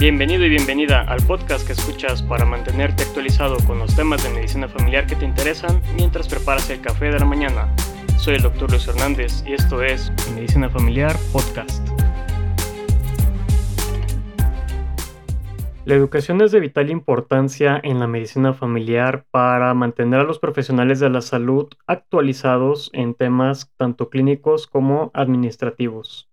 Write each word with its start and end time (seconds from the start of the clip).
Bienvenido 0.00 0.44
y 0.44 0.48
bienvenida 0.48 1.00
al 1.00 1.20
podcast 1.26 1.66
que 1.66 1.72
escuchas 1.72 2.22
para 2.22 2.44
mantenerte 2.44 3.02
actualizado 3.02 3.56
con 3.66 3.80
los 3.80 3.96
temas 3.96 4.22
de 4.22 4.30
medicina 4.30 4.68
familiar 4.68 5.08
que 5.08 5.16
te 5.16 5.24
interesan 5.24 5.82
mientras 5.96 6.28
preparas 6.28 6.70
el 6.70 6.80
café 6.80 7.06
de 7.06 7.18
la 7.18 7.24
mañana. 7.24 7.74
Soy 8.16 8.36
el 8.36 8.42
Dr. 8.42 8.70
Luis 8.70 8.86
Hernández 8.86 9.42
y 9.44 9.54
esto 9.54 9.82
es 9.82 10.12
Medicina 10.36 10.70
Familiar 10.70 11.16
Podcast. 11.32 11.84
La 15.84 15.96
educación 15.96 16.42
es 16.42 16.52
de 16.52 16.60
vital 16.60 16.90
importancia 16.90 17.80
en 17.82 17.98
la 17.98 18.06
medicina 18.06 18.54
familiar 18.54 19.24
para 19.32 19.74
mantener 19.74 20.20
a 20.20 20.24
los 20.24 20.38
profesionales 20.38 21.00
de 21.00 21.10
la 21.10 21.22
salud 21.22 21.66
actualizados 21.88 22.90
en 22.92 23.14
temas 23.14 23.72
tanto 23.76 24.10
clínicos 24.10 24.68
como 24.68 25.10
administrativos. 25.12 26.27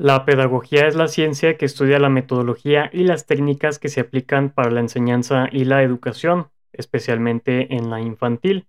La 0.00 0.24
pedagogía 0.24 0.86
es 0.86 0.94
la 0.94 1.08
ciencia 1.08 1.56
que 1.56 1.64
estudia 1.64 1.98
la 1.98 2.08
metodología 2.08 2.88
y 2.92 3.02
las 3.02 3.26
técnicas 3.26 3.80
que 3.80 3.88
se 3.88 3.98
aplican 3.98 4.48
para 4.48 4.70
la 4.70 4.78
enseñanza 4.78 5.48
y 5.50 5.64
la 5.64 5.82
educación, 5.82 6.50
especialmente 6.72 7.74
en 7.74 7.90
la 7.90 8.00
infantil. 8.00 8.68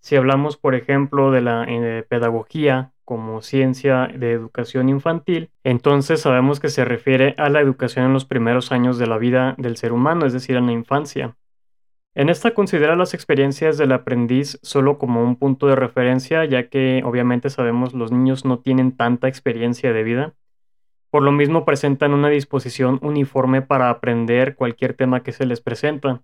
Si 0.00 0.14
hablamos, 0.14 0.58
por 0.58 0.74
ejemplo, 0.74 1.30
de 1.30 1.40
la 1.40 1.64
eh, 1.66 2.04
pedagogía 2.06 2.92
como 3.06 3.40
ciencia 3.40 4.08
de 4.14 4.32
educación 4.32 4.90
infantil, 4.90 5.48
entonces 5.64 6.20
sabemos 6.20 6.60
que 6.60 6.68
se 6.68 6.84
refiere 6.84 7.34
a 7.38 7.48
la 7.48 7.62
educación 7.62 8.04
en 8.04 8.12
los 8.12 8.26
primeros 8.26 8.70
años 8.70 8.98
de 8.98 9.06
la 9.06 9.16
vida 9.16 9.54
del 9.56 9.78
ser 9.78 9.94
humano, 9.94 10.26
es 10.26 10.34
decir, 10.34 10.56
en 10.56 10.66
la 10.66 10.72
infancia. 10.72 11.34
En 12.14 12.28
esta 12.28 12.52
considera 12.52 12.94
las 12.94 13.14
experiencias 13.14 13.78
del 13.78 13.92
aprendiz 13.92 14.58
solo 14.62 14.98
como 14.98 15.22
un 15.22 15.36
punto 15.36 15.66
de 15.66 15.76
referencia, 15.76 16.44
ya 16.44 16.68
que 16.68 17.00
obviamente 17.06 17.48
sabemos 17.48 17.94
los 17.94 18.12
niños 18.12 18.44
no 18.44 18.58
tienen 18.58 18.94
tanta 18.94 19.28
experiencia 19.28 19.94
de 19.94 20.02
vida. 20.02 20.34
Por 21.10 21.22
lo 21.22 21.32
mismo 21.32 21.64
presentan 21.64 22.12
una 22.12 22.28
disposición 22.28 22.98
uniforme 23.02 23.62
para 23.62 23.88
aprender 23.88 24.54
cualquier 24.56 24.94
tema 24.94 25.22
que 25.22 25.32
se 25.32 25.46
les 25.46 25.60
presenta. 25.60 26.22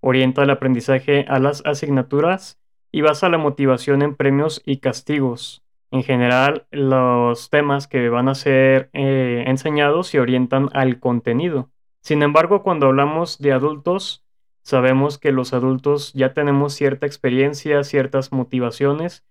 Orienta 0.00 0.42
el 0.42 0.50
aprendizaje 0.50 1.24
a 1.28 1.38
las 1.38 1.64
asignaturas 1.64 2.60
y 2.92 3.00
basa 3.00 3.28
la 3.28 3.38
motivación 3.38 4.02
en 4.02 4.14
premios 4.14 4.62
y 4.64 4.78
castigos. 4.78 5.62
En 5.90 6.02
general, 6.02 6.66
los 6.70 7.48
temas 7.48 7.88
que 7.88 8.08
van 8.10 8.28
a 8.28 8.34
ser 8.34 8.90
eh, 8.92 9.44
enseñados 9.46 10.08
se 10.08 10.20
orientan 10.20 10.68
al 10.74 11.00
contenido. 11.00 11.70
Sin 12.02 12.22
embargo, 12.22 12.62
cuando 12.62 12.86
hablamos 12.86 13.38
de 13.38 13.52
adultos, 13.52 14.24
sabemos 14.62 15.16
que 15.16 15.32
los 15.32 15.54
adultos 15.54 16.12
ya 16.12 16.34
tenemos 16.34 16.74
cierta 16.74 17.06
experiencia, 17.06 17.84
ciertas 17.84 18.32
motivaciones 18.32 19.24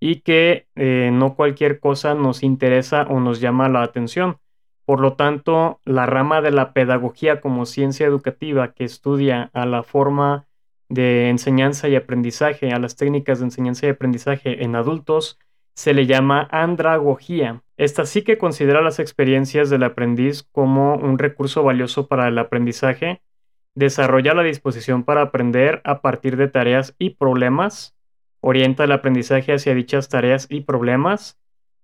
y 0.00 0.20
que 0.20 0.66
eh, 0.74 1.10
no 1.12 1.34
cualquier 1.34 1.80
cosa 1.80 2.14
nos 2.14 2.42
interesa 2.42 3.04
o 3.04 3.20
nos 3.20 3.40
llama 3.40 3.68
la 3.70 3.82
atención. 3.82 4.38
Por 4.84 5.00
lo 5.00 5.14
tanto, 5.14 5.80
la 5.84 6.06
rama 6.06 6.40
de 6.40 6.50
la 6.50 6.72
pedagogía 6.72 7.40
como 7.40 7.66
ciencia 7.66 8.06
educativa 8.06 8.72
que 8.72 8.84
estudia 8.84 9.50
a 9.52 9.64
la 9.66 9.82
forma 9.82 10.46
de 10.88 11.30
enseñanza 11.30 11.88
y 11.88 11.96
aprendizaje, 11.96 12.72
a 12.72 12.78
las 12.78 12.96
técnicas 12.96 13.38
de 13.38 13.46
enseñanza 13.46 13.86
y 13.86 13.90
aprendizaje 13.90 14.64
en 14.64 14.76
adultos, 14.76 15.38
se 15.74 15.94
le 15.94 16.06
llama 16.06 16.48
andragogía. 16.50 17.62
Esta 17.76 18.04
sí 18.04 18.22
que 18.22 18.38
considera 18.38 18.82
las 18.82 18.98
experiencias 18.98 19.70
del 19.70 19.84
aprendiz 19.84 20.42
como 20.52 20.96
un 20.96 21.18
recurso 21.18 21.62
valioso 21.62 22.08
para 22.08 22.28
el 22.28 22.38
aprendizaje, 22.38 23.22
desarrolla 23.74 24.34
la 24.34 24.42
disposición 24.42 25.02
para 25.02 25.22
aprender 25.22 25.80
a 25.84 26.02
partir 26.02 26.36
de 26.36 26.48
tareas 26.48 26.94
y 26.98 27.10
problemas, 27.10 27.94
orienta 28.40 28.84
el 28.84 28.92
aprendizaje 28.92 29.54
hacia 29.54 29.74
dichas 29.74 30.08
tareas 30.08 30.46
y 30.50 30.62
problemas, 30.62 31.38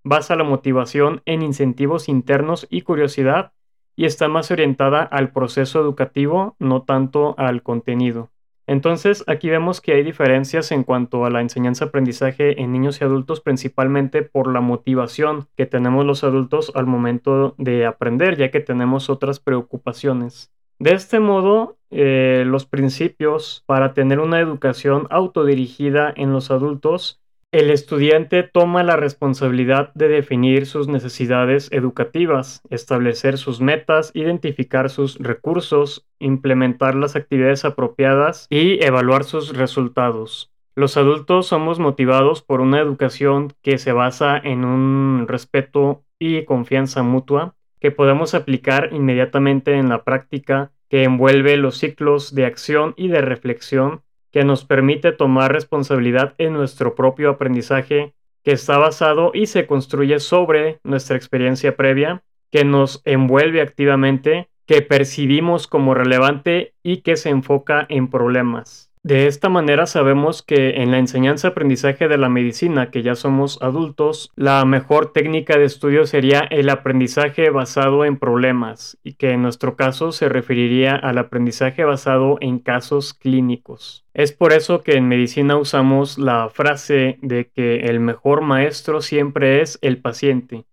basa 0.09 0.37
la 0.37 0.45
motivación 0.45 1.21
en 1.27 1.43
incentivos 1.43 2.09
internos 2.09 2.67
y 2.71 2.81
curiosidad, 2.81 3.53
y 3.95 4.07
está 4.07 4.29
más 4.29 4.51
orientada 4.51 5.03
al 5.03 5.33
proceso 5.33 5.81
educativo, 5.81 6.57
no 6.59 6.83
tanto 6.83 7.35
al 7.37 7.63
contenido. 7.63 8.31
Entonces, 8.67 9.25
aquí 9.27 9.49
vemos 9.49 9.81
que 9.81 9.93
hay 9.93 10.03
diferencias 10.03 10.73
en 10.73 10.85
cuanto 10.85 11.25
a 11.25 11.31
la 11.31 11.41
enseñanza-aprendizaje 11.41 12.61
en 12.63 12.73
niños 12.73 13.01
y 13.01 13.05
adultos, 13.05 13.41
principalmente 13.41 14.23
por 14.23 14.53
la 14.53 14.61
motivación 14.61 15.49
que 15.57 15.67
tenemos 15.67 16.07
los 16.07 16.25
adultos 16.25 16.73
al 16.75 16.87
momento 16.87 17.55
de 17.59 17.87
aprender, 17.87 18.37
ya 18.37 18.51
que 18.51 18.61
tenemos 18.61 19.11
otras 19.11 19.41
preocupaciones. 19.41 20.53
De 20.79 20.93
este 20.93 21.19
modo, 21.19 21.77
eh, 21.91 22.45
los 22.47 22.67
principios 22.67 23.65
para 23.67 23.95
tener 23.95 24.21
una 24.21 24.41
educación 24.41 25.07
autodirigida 25.11 26.13
en 26.15 26.33
los 26.33 26.51
adultos 26.51 27.21
el 27.51 27.71
estudiante 27.71 28.43
toma 28.43 28.83
la 28.83 28.97
responsabilidad 28.97 29.91
de 29.95 30.09
definir 30.09 30.67
sus 30.67 30.87
necesidades 30.87 31.69
educativas, 31.73 32.61
establecer 32.69 33.39
sus 33.39 33.63
metas, 33.63 34.11
identificar 34.13 34.91
sus 34.91 35.19
recursos, 35.19 36.07
implementar 36.19 36.95
las 36.95 37.17
actividades 37.17 37.65
apropiadas 37.65 38.47
y 38.51 38.85
evaluar 38.85 39.25
sus 39.25 39.57
resultados. 39.57 40.53
Los 40.75 40.99
adultos 40.99 41.47
somos 41.47 41.79
motivados 41.79 42.43
por 42.43 42.61
una 42.61 42.81
educación 42.81 43.55
que 43.63 43.79
se 43.79 43.93
basa 43.93 44.37
en 44.37 44.65
un 44.67 45.27
respeto 45.27 46.05
y 46.19 46.45
confianza 46.45 47.03
mutua 47.03 47.55
que 47.81 47.91
podemos 47.91 48.35
aplicar 48.35 48.91
inmediatamente 48.93 49.75
en 49.75 49.89
la 49.89 50.05
práctica 50.05 50.73
que 50.91 51.05
envuelve 51.05 51.57
los 51.57 51.79
ciclos 51.79 52.35
de 52.35 52.45
acción 52.45 52.93
y 52.97 53.09
de 53.09 53.23
reflexión 53.23 54.03
que 54.31 54.45
nos 54.45 54.65
permite 54.65 55.13
tomar 55.13 55.53
responsabilidad 55.53 56.35
en 56.39 56.53
nuestro 56.53 56.95
propio 56.95 57.31
aprendizaje 57.31 58.15
que 58.45 58.53
está 58.53 58.79
basado 58.79 59.31
y 59.35 59.47
se 59.47 59.67
construye 59.67 60.21
sobre 60.21 60.81
nuestra 60.85 61.17
experiencia 61.17 61.77
previa, 61.77 62.23
que 62.51 62.65
nos 62.65 63.03
envuelve 63.05 63.61
activamente, 63.61 64.49
que 64.67 64.83
percibimos 64.83 65.67
como 65.67 65.95
relevante 65.95 66.75
y 66.83 66.99
que 66.99 67.17
se 67.17 67.31
enfoca 67.31 67.87
en 67.89 68.09
problemas. 68.09 68.88
De 69.03 69.27
esta 69.27 69.49
manera 69.49 69.87
sabemos 69.87 70.43
que 70.43 70.83
en 70.83 70.91
la 70.91 70.99
enseñanza-aprendizaje 70.99 72.09
de 72.09 72.19
la 72.19 72.29
medicina, 72.29 72.91
que 72.91 73.03
ya 73.03 73.15
somos 73.15 73.59
adultos, 73.63 74.31
la 74.35 74.65
mejor 74.65 75.13
técnica 75.13 75.57
de 75.57 75.65
estudio 75.65 76.07
sería 76.07 76.41
el 76.41 76.69
aprendizaje 76.69 77.51
basado 77.51 78.05
en 78.05 78.19
problemas 78.19 78.99
y 79.03 79.15
que 79.15 79.31
en 79.31 79.43
nuestro 79.43 79.77
caso 79.77 80.13
se 80.13 80.29
referiría 80.29 80.95
al 80.97 81.19
aprendizaje 81.19 81.85
basado 81.85 82.39
en 82.41 82.59
casos 82.59 83.15
clínicos. 83.15 84.05
Es 84.15 84.33
por 84.33 84.53
eso 84.53 84.83
que 84.83 84.97
en 84.97 85.09
medicina 85.09 85.57
usamos 85.57 86.19
la 86.19 86.49
frase 86.49 87.19
de 87.23 87.51
que 87.55 87.81
el 87.87 88.01
mejor 88.01 88.41
maestro 88.43 89.01
siempre 89.01 89.63
es 89.63 89.79
el 89.81 89.99
paciente 89.99 90.65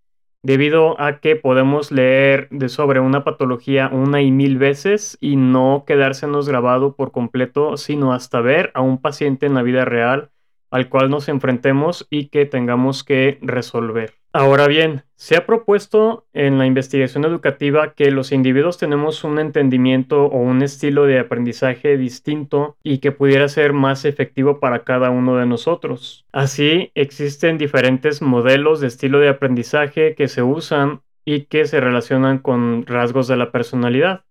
debido 0.46 1.00
a 1.00 1.18
que 1.18 1.34
podemos 1.34 1.90
leer 1.90 2.46
de 2.52 2.68
sobre 2.68 3.00
una 3.00 3.24
patología 3.24 3.90
una 3.92 4.22
y 4.22 4.30
mil 4.30 4.58
veces 4.58 5.18
y 5.20 5.34
no 5.34 5.82
quedársenos 5.84 6.48
grabado 6.48 6.94
por 6.94 7.10
completo, 7.10 7.76
sino 7.76 8.12
hasta 8.12 8.40
ver 8.40 8.70
a 8.74 8.80
un 8.80 8.98
paciente 8.98 9.46
en 9.46 9.54
la 9.54 9.62
vida 9.62 9.84
real 9.84 10.30
al 10.70 10.88
cual 10.88 11.10
nos 11.10 11.28
enfrentemos 11.28 12.06
y 12.10 12.28
que 12.28 12.46
tengamos 12.46 13.02
que 13.02 13.38
resolver. 13.42 14.14
Ahora 14.38 14.66
bien, 14.66 15.02
se 15.14 15.34
ha 15.34 15.46
propuesto 15.46 16.26
en 16.34 16.58
la 16.58 16.66
investigación 16.66 17.24
educativa 17.24 17.94
que 17.94 18.10
los 18.10 18.32
individuos 18.32 18.76
tenemos 18.76 19.24
un 19.24 19.38
entendimiento 19.38 20.26
o 20.26 20.36
un 20.36 20.60
estilo 20.60 21.06
de 21.06 21.18
aprendizaje 21.18 21.96
distinto 21.96 22.76
y 22.82 22.98
que 22.98 23.12
pudiera 23.12 23.48
ser 23.48 23.72
más 23.72 24.04
efectivo 24.04 24.60
para 24.60 24.84
cada 24.84 25.08
uno 25.08 25.38
de 25.38 25.46
nosotros. 25.46 26.26
Así, 26.32 26.90
existen 26.94 27.56
diferentes 27.56 28.20
modelos 28.20 28.80
de 28.80 28.88
estilo 28.88 29.20
de 29.20 29.30
aprendizaje 29.30 30.14
que 30.14 30.28
se 30.28 30.42
usan 30.42 31.00
y 31.24 31.46
que 31.46 31.64
se 31.64 31.80
relacionan 31.80 32.36
con 32.36 32.84
rasgos 32.84 33.28
de 33.28 33.38
la 33.38 33.50
personalidad. 33.50 34.25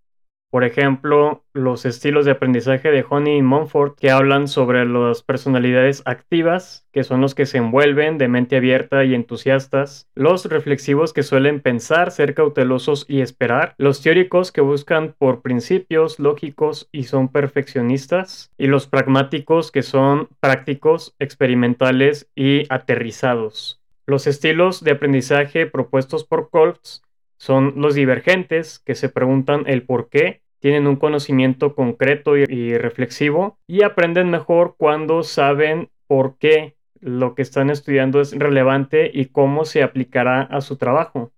Por 0.56 0.64
ejemplo, 0.64 1.44
los 1.52 1.86
estilos 1.86 2.24
de 2.24 2.32
aprendizaje 2.32 2.90
de 2.90 3.06
Honey 3.10 3.40
y 3.40 3.42
Monfort 3.42 4.00
que 4.00 4.10
hablan 4.10 4.48
sobre 4.48 4.86
las 4.86 5.22
personalidades 5.22 6.02
activas, 6.06 6.88
que 6.94 7.04
son 7.04 7.20
los 7.20 7.36
que 7.36 7.46
se 7.46 7.58
envuelven 7.58 8.18
de 8.18 8.30
mente 8.30 8.56
abierta 8.56 9.04
y 9.04 9.16
entusiastas, 9.16 10.08
los 10.16 10.46
reflexivos 10.46 11.12
que 11.12 11.24
suelen 11.24 11.60
pensar, 11.60 12.10
ser 12.10 12.34
cautelosos 12.36 13.06
y 13.10 13.20
esperar, 13.20 13.76
los 13.78 14.02
teóricos 14.02 14.54
que 14.54 14.62
buscan 14.62 15.14
por 15.18 15.42
principios 15.42 16.20
lógicos 16.20 16.88
y 16.94 17.04
son 17.04 17.28
perfeccionistas, 17.28 18.50
y 18.58 18.68
los 18.68 18.88
pragmáticos 18.88 19.74
que 19.74 19.84
son 19.84 20.30
prácticos, 20.40 21.18
experimentales 21.20 22.30
y 22.34 22.64
aterrizados. 22.70 23.82
Los 24.06 24.26
estilos 24.26 24.82
de 24.86 24.92
aprendizaje 24.92 25.66
propuestos 25.66 26.24
por 26.24 26.50
Koltz 26.50 27.02
son 27.38 27.74
los 27.76 27.94
divergentes, 27.94 28.80
que 28.80 28.96
se 28.96 29.10
preguntan 29.10 29.66
el 29.68 29.84
por 29.84 30.08
qué 30.08 30.45
tienen 30.66 30.88
un 30.88 30.96
conocimiento 30.96 31.76
concreto 31.76 32.36
y, 32.36 32.76
reflexivo 32.76 33.60
y 33.68 33.84
aprenden 33.84 34.32
mejor 34.32 34.74
cuando 34.80 35.22
saben 35.22 35.92
por 36.08 36.40
qué 36.40 36.76
lo 37.00 37.36
que 37.36 37.44
están 37.44 37.70
estudiando 37.70 38.20
es 38.20 38.32
relevante 38.32 39.12
y 39.14 39.26
cómo 39.26 39.66
se 39.66 39.84
aplicará 39.84 40.42
a 40.42 40.62
su 40.62 40.78
trabajo. 40.78 41.32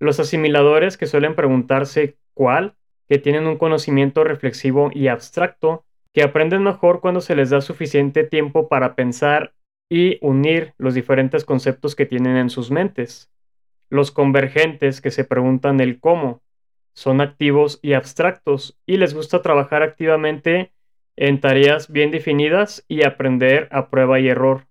Los 0.00 0.18
asimiladores 0.18 0.96
que 0.96 1.06
suelen 1.06 1.36
preguntarse 1.36 2.16
cuál, 2.34 2.74
que 3.08 3.18
tienen 3.18 3.46
un 3.46 3.58
conocimiento 3.58 4.24
reflexivo 4.24 4.90
y 4.92 5.06
abstracto, 5.06 5.84
que 6.12 6.24
aprenden 6.24 6.64
mejor 6.64 7.00
cuando 7.00 7.20
se 7.20 7.36
les 7.36 7.50
da 7.50 7.60
suficiente 7.60 8.24
tiempo 8.24 8.68
para 8.68 8.96
pensar 8.96 9.52
y 9.88 10.18
unir 10.20 10.74
los 10.78 10.94
diferentes 10.94 11.44
conceptos 11.44 11.94
que 11.94 12.06
tienen 12.06 12.36
en 12.36 12.50
sus 12.50 12.72
mentes. 12.72 13.30
Los 13.88 14.10
convergentes 14.10 15.00
que 15.00 15.12
se 15.12 15.22
preguntan 15.22 15.80
el 15.80 16.00
cómo, 16.00 16.42
son 16.92 17.20
activos 17.20 17.78
y 17.82 17.94
abstractos 17.94 18.78
y 18.86 18.96
les 18.96 19.14
gusta 19.14 19.42
trabajar 19.42 19.82
activamente 19.82 20.72
en 21.16 21.40
tareas 21.40 21.90
bien 21.90 22.10
definidas 22.10 22.84
y 22.88 23.04
aprender 23.04 23.68
a 23.70 23.88
prueba 23.88 24.20
y 24.20 24.28
error. 24.28 24.66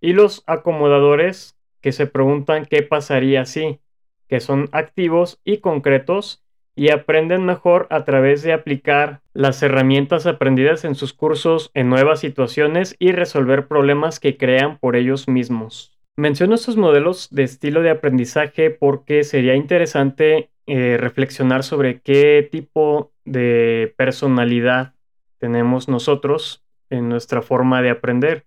Y 0.00 0.12
los 0.12 0.42
acomodadores 0.46 1.56
que 1.80 1.92
se 1.92 2.06
preguntan 2.06 2.66
qué 2.66 2.82
pasaría 2.82 3.44
si, 3.44 3.80
que 4.28 4.40
son 4.40 4.68
activos 4.72 5.40
y 5.44 5.58
concretos 5.58 6.44
y 6.76 6.90
aprenden 6.90 7.44
mejor 7.44 7.86
a 7.90 8.04
través 8.04 8.42
de 8.42 8.52
aplicar 8.52 9.20
las 9.32 9.62
herramientas 9.62 10.26
aprendidas 10.26 10.84
en 10.84 10.94
sus 10.94 11.12
cursos 11.12 11.70
en 11.74 11.88
nuevas 11.88 12.20
situaciones 12.20 12.96
y 12.98 13.12
resolver 13.12 13.68
problemas 13.68 14.18
que 14.18 14.36
crean 14.36 14.78
por 14.78 14.96
ellos 14.96 15.28
mismos. 15.28 15.93
Menciono 16.16 16.54
estos 16.54 16.76
modelos 16.76 17.28
de 17.32 17.42
estilo 17.42 17.82
de 17.82 17.90
aprendizaje 17.90 18.70
porque 18.70 19.24
sería 19.24 19.56
interesante 19.56 20.50
eh, 20.66 20.96
reflexionar 20.96 21.64
sobre 21.64 22.00
qué 22.02 22.48
tipo 22.52 23.12
de 23.24 23.92
personalidad 23.96 24.94
tenemos 25.38 25.88
nosotros 25.88 26.64
en 26.88 27.08
nuestra 27.08 27.42
forma 27.42 27.82
de 27.82 27.90
aprender. 27.90 28.46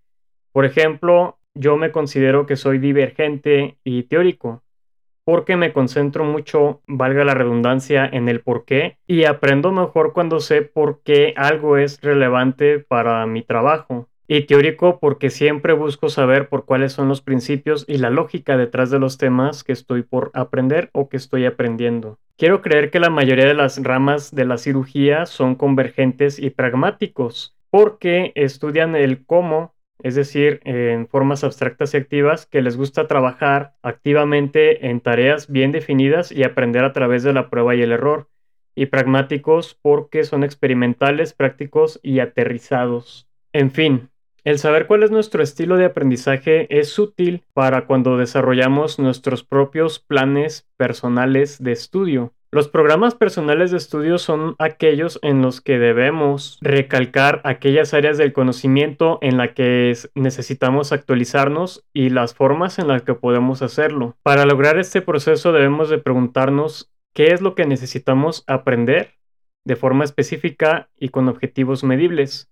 Por 0.53 0.63
ejemplo, 0.63 1.39
yo 1.53 1.75
me 1.75 1.91
considero 1.91 2.45
que 2.45 2.55
soy 2.55 2.77
divergente 2.77 3.77
y 3.83 4.03
teórico 4.03 4.63
porque 5.25 5.57
me 5.57 5.73
concentro 5.73 6.23
mucho, 6.23 6.81
valga 6.87 7.25
la 7.25 7.33
redundancia, 7.33 8.05
en 8.05 8.29
el 8.29 8.39
por 8.39 8.63
qué 8.63 8.97
y 9.07 9.25
aprendo 9.25 9.73
mejor 9.73 10.13
cuando 10.13 10.39
sé 10.39 10.61
por 10.61 11.01
qué 11.03 11.33
algo 11.35 11.75
es 11.75 11.99
relevante 11.99 12.79
para 12.79 13.25
mi 13.25 13.41
trabajo. 13.41 14.07
Y 14.27 14.41
teórico 14.41 14.99
porque 14.99 15.29
siempre 15.29 15.73
busco 15.73 16.09
saber 16.09 16.49
por 16.49 16.65
cuáles 16.65 16.93
son 16.93 17.07
los 17.07 17.21
principios 17.21 17.85
y 17.87 17.97
la 17.97 18.09
lógica 18.09 18.57
detrás 18.57 18.91
de 18.91 18.99
los 18.99 19.17
temas 19.17 19.63
que 19.63 19.71
estoy 19.71 20.03
por 20.03 20.31
aprender 20.33 20.89
o 20.93 21.07
que 21.07 21.17
estoy 21.17 21.45
aprendiendo. 21.45 22.19
Quiero 22.37 22.61
creer 22.61 22.91
que 22.91 22.99
la 22.99 23.09
mayoría 23.09 23.45
de 23.45 23.53
las 23.53 23.81
ramas 23.81 24.35
de 24.35 24.45
la 24.45 24.57
cirugía 24.57 25.25
son 25.25 25.55
convergentes 25.55 26.39
y 26.39 26.49
pragmáticos, 26.49 27.55
porque 27.69 28.33
estudian 28.35 28.95
el 28.95 29.25
cómo 29.25 29.73
es 30.03 30.15
decir, 30.15 30.61
en 30.63 31.07
formas 31.07 31.43
abstractas 31.43 31.93
y 31.93 31.97
activas, 31.97 32.45
que 32.45 32.61
les 32.61 32.77
gusta 32.77 33.07
trabajar 33.07 33.73
activamente 33.81 34.87
en 34.87 35.01
tareas 35.01 35.49
bien 35.49 35.71
definidas 35.71 36.31
y 36.31 36.43
aprender 36.43 36.83
a 36.83 36.93
través 36.93 37.23
de 37.23 37.33
la 37.33 37.49
prueba 37.49 37.75
y 37.75 37.81
el 37.81 37.91
error, 37.91 38.29
y 38.75 38.87
pragmáticos 38.87 39.77
porque 39.81 40.23
son 40.23 40.43
experimentales, 40.43 41.33
prácticos 41.33 41.99
y 42.03 42.19
aterrizados. 42.19 43.27
En 43.53 43.71
fin, 43.71 44.09
el 44.47 44.59
saber 44.59 44.87
cuál 44.87 45.03
es 45.03 45.11
nuestro 45.11 45.43
estilo 45.43 45.75
de 45.75 45.83
aprendizaje 45.83 46.67
es 46.79 46.97
útil 46.97 47.43
para 47.53 47.85
cuando 47.85 48.15
desarrollamos 48.15 48.97
nuestros 48.97 49.43
propios 49.43 49.99
planes 49.99 50.65
personales 50.77 51.61
de 51.61 51.73
estudio. 51.73 52.33
Los 52.49 52.69
programas 52.69 53.13
personales 53.13 53.71
de 53.71 53.77
estudio 53.77 54.17
son 54.17 54.55
aquellos 54.57 55.19
en 55.21 55.41
los 55.41 55.59
que 55.59 55.79
debemos 55.79 56.59
recalcar 56.61 57.41
aquellas 57.43 57.93
áreas 57.93 58.17
del 58.17 58.31
conocimiento 58.31 59.19
en 59.21 59.35
las 59.35 59.51
que 59.51 59.93
necesitamos 60.15 60.93
actualizarnos 60.93 61.83
y 61.91 62.09
las 62.09 62.33
formas 62.33 62.79
en 62.79 62.87
las 62.87 63.01
que 63.01 63.15
podemos 63.15 63.61
hacerlo. 63.61 64.15
Para 64.23 64.45
lograr 64.45 64.79
este 64.79 65.01
proceso 65.01 65.51
debemos 65.51 65.89
de 65.89 65.97
preguntarnos 65.97 66.89
qué 67.13 67.33
es 67.33 67.41
lo 67.41 67.53
que 67.53 67.65
necesitamos 67.65 68.45
aprender 68.47 69.15
de 69.65 69.75
forma 69.75 70.05
específica 70.05 70.87
y 70.97 71.09
con 71.09 71.27
objetivos 71.27 71.83
medibles. 71.83 72.49